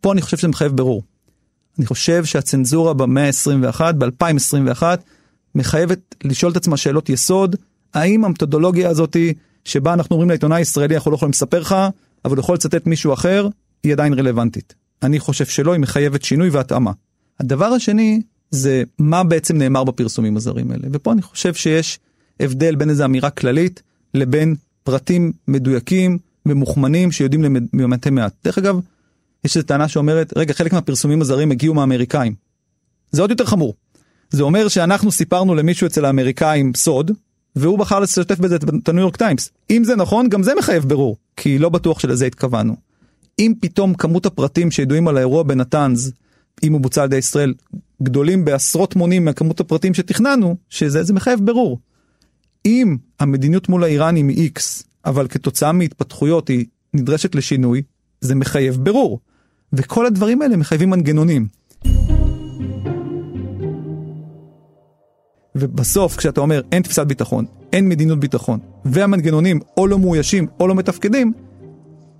פה 0.00 0.12
אני 0.12 0.22
חושב 0.22 0.36
שזה 0.36 0.48
מחייב 0.48 0.72
ברור. 0.72 1.02
אני 1.78 1.86
חושב 1.86 2.24
שהצנזורה 2.24 2.94
במאה 2.94 3.26
ה-21, 3.26 3.92
ב-2021, 3.92 4.82
מחייבת 5.54 6.14
לשאול 6.24 6.52
את 6.52 6.56
עצמה 6.56 6.76
שאלות 6.76 7.08
יסוד, 7.08 7.56
האם 7.94 8.24
המתודולוגיה 8.24 8.88
הזאתי 8.88 9.34
שבה 9.64 9.92
אנחנו 9.92 10.14
אומרים 10.14 10.28
לעיתונאי 10.28 10.60
הישראלי 10.60 10.94
אנחנו 10.94 11.10
לא 11.10 11.16
יכולים 11.16 11.30
לספר 11.30 11.60
לך, 11.60 11.74
אבל 12.24 12.36
הוא 12.36 12.42
יכול 12.42 12.54
לצטט 12.54 12.86
מישהו 12.86 13.12
אחר, 13.12 13.48
היא 13.82 13.92
עדיין 13.92 14.14
רלוונטית. 14.14 14.74
אני 15.02 15.18
חושב 15.18 15.46
שלא, 15.46 15.72
היא 15.72 15.80
מחייבת 15.80 16.24
שינוי 16.24 16.48
והתאמה. 16.48 16.92
הדבר 17.40 17.66
השני 17.66 18.22
זה 18.50 18.82
מה 18.98 19.24
בעצם 19.24 19.58
נאמר 19.58 19.84
בפרסומים 19.84 20.36
הזרים 20.36 20.70
האלה, 20.70 20.88
ופה 20.92 21.12
אני 21.12 21.22
חושב 21.22 21.54
שיש 21.54 21.98
הבדל 22.40 22.74
בין 22.74 22.90
איזו 22.90 23.04
אמירה 23.04 23.30
כללית 23.30 23.82
לבין 24.14 24.54
פרטים 24.82 25.32
מדויקים 25.48 26.18
ומוכמנים 26.46 27.12
שיודעים 27.12 27.56
למתי 27.74 28.10
מעט. 28.10 28.32
דרך 28.44 28.58
אגב, 28.58 28.80
יש 29.44 29.56
איזו 29.56 29.66
טענה 29.66 29.88
שאומרת, 29.88 30.32
רגע, 30.36 30.54
חלק 30.54 30.72
מהפרסומים 30.72 31.20
הזרים 31.20 31.50
הגיעו 31.50 31.74
מהאמריקאים. 31.74 32.34
זה 33.10 33.22
עוד 33.22 33.30
יותר 33.30 33.44
חמור. 33.44 33.74
זה 34.30 34.42
אומר 34.42 34.68
שאנחנו 34.68 35.12
סיפרנו 35.12 35.54
למישהו 35.54 35.86
אצל 35.86 36.04
האמריקאים 36.04 36.72
סוד, 36.76 37.10
והוא 37.56 37.78
בחר 37.78 38.00
לשתף 38.00 38.38
בזה 38.38 38.56
את 38.56 38.88
הניו 38.88 39.00
יורק 39.00 39.16
טיימס. 39.16 39.50
אם 39.70 39.84
זה 39.84 39.96
נכון, 39.96 40.28
גם 40.28 40.42
זה 40.42 40.52
מחייב 40.58 40.84
בירור, 40.84 41.16
כי 41.36 41.58
לא 41.58 41.68
בטוח 41.68 41.98
שלזה 41.98 42.26
התכוונו. 42.26 42.76
אם 43.38 43.52
פתאום 43.60 43.94
כמות 43.94 44.26
הפרטים 44.26 44.70
שידועים 44.70 45.08
על 45.08 45.16
האירוע 45.16 45.42
בנתנז, 45.42 46.12
אם 46.62 46.72
הוא 46.72 46.80
בוצע 46.80 47.02
על 47.02 47.06
ידי 47.06 47.16
ישראל, 47.16 47.54
גדולים 48.02 48.44
בעשרות 48.44 48.96
מונים 48.96 49.24
מכמות 49.24 49.60
הפרטים 49.60 49.94
שתכננו, 49.94 50.56
שזה 50.68 51.02
זה 51.02 51.12
מחייב 51.12 51.40
בירור. 51.40 51.78
אם 52.68 52.96
המדיניות 53.20 53.68
מול 53.68 53.84
האיראנים 53.84 54.28
היא 54.28 54.50
X, 54.58 54.60
אבל 55.04 55.28
כתוצאה 55.28 55.72
מהתפתחויות 55.72 56.48
היא 56.48 56.66
נדרשת 56.94 57.34
לשינוי, 57.34 57.82
זה 58.20 58.34
מחייב 58.34 58.76
בירור. 58.76 59.20
וכל 59.72 60.06
הדברים 60.06 60.42
האלה 60.42 60.56
מחייבים 60.56 60.90
מנגנונים. 60.90 61.46
ובסוף 65.54 66.16
כשאתה 66.16 66.40
אומר 66.40 66.62
אין 66.72 66.82
תפיסת 66.82 67.06
ביטחון, 67.06 67.44
אין 67.72 67.88
מדיניות 67.88 68.20
ביטחון, 68.20 68.58
והמנגנונים 68.84 69.60
או 69.76 69.86
לא 69.86 69.98
מאוישים 69.98 70.46
או 70.60 70.68
לא 70.68 70.74
מתפקדים, 70.74 71.32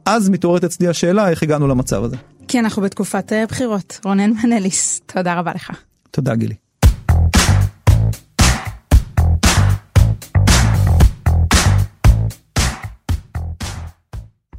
אז 0.07 0.29
מתעוררת 0.29 0.65
אצלי 0.65 0.89
השאלה 0.89 1.31
איך 1.31 1.43
הגענו 1.43 1.69
למצב 1.69 2.05
הזה. 2.05 2.17
כי 2.49 2.59
אנחנו 2.59 2.83
בתקופת 2.83 3.33
אה, 3.33 3.47
בחירות. 3.47 4.01
רונן 4.05 4.31
מנליס, 4.45 5.01
תודה 5.07 5.39
רבה 5.39 5.53
לך. 5.55 5.71
תודה 6.11 6.35
גילי. 6.35 6.68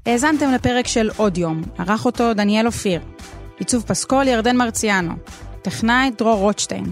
האזנתם 0.09 0.51
לפרק 0.51 0.87
של 0.87 1.09
עוד 1.17 1.37
יום, 1.37 1.61
ערך 1.77 2.05
אותו 2.05 2.33
דניאל 2.33 2.67
אופיר. 2.67 3.01
עיצוב 3.59 3.83
פסקול 3.87 4.27
ירדן 4.27 4.57
מרציאנו. 4.57 5.13
טכנאי 5.61 6.11
דרור 6.17 6.39
רוטשטיין. 6.39 6.85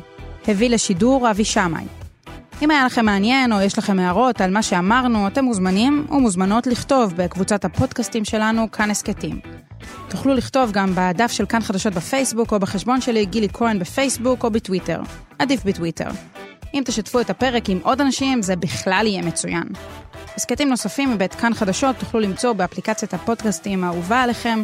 הביא 0.48 0.70
לשידור 0.70 1.32
אבי 1.32 1.46
שמאי. 1.46 1.84
אם 2.62 2.72
היה 2.72 2.86
לכם 2.86 3.06
מעניין 3.06 3.54
או 3.54 3.62
יש 3.62 3.78
לכם 3.78 4.00
הערות 4.00 4.42
על 4.42 4.52
מה 4.52 4.64
שאמרנו, 4.64 5.28
אתם 5.28 5.46
מוזמנים 5.46 6.08
ומוזמנות 6.10 6.68
לכתוב 6.68 7.14
בקבוצת 7.16 7.66
הפודקאסטים 7.66 8.26
שלנו, 8.26 8.72
כאן 8.72 8.92
הסכתים. 8.92 9.40
תוכלו 10.10 10.34
לכתוב 10.34 10.72
גם 10.72 10.92
בדף 10.96 11.32
של 11.32 11.46
כאן 11.46 11.62
חדשות 11.62 11.94
בפייסבוק 11.94 12.52
או 12.52 12.60
בחשבון 12.60 13.02
שלי 13.02 13.26
גילי 13.26 13.48
כהן 13.54 13.80
בפייסבוק 13.80 14.44
או 14.44 14.50
בטוויטר. 14.50 15.02
עדיף 15.40 15.66
בטוויטר. 15.66 16.10
אם 16.74 16.82
תשתפו 16.86 17.22
את 17.22 17.30
הפרק 17.30 17.70
עם 17.70 17.80
עוד 17.84 18.02
אנשים, 18.02 18.42
זה 18.42 18.56
בכלל 18.56 19.04
יהיה 19.08 19.22
מצוין. 19.22 19.64
הסכתים 20.36 20.70
נוספים 20.70 21.12
מבית 21.12 21.36
כאן 21.36 21.54
חדשות 21.54 21.96
תוכלו 21.96 22.20
למצוא 22.20 22.54
באפליקציית 22.54 23.14
הפודקאסטים 23.14 23.84
האהובה 23.84 24.22
עליכם, 24.22 24.64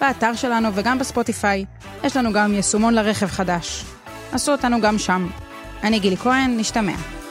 באתר 0.00 0.34
שלנו 0.34 0.68
וגם 0.74 0.98
בספוטיפיי. 0.98 1.64
יש 2.04 2.16
לנו 2.16 2.32
גם 2.32 2.54
יישומון 2.54 2.94
לרכב 2.94 3.26
חדש. 3.26 3.84
עשו 4.32 4.52
אותנו 4.52 4.80
גם 4.80 4.98
שם. 4.98 5.28
אני 5.82 5.98
גילי 5.98 6.16
כהן, 6.16 6.56
נשתמע. 6.58 7.21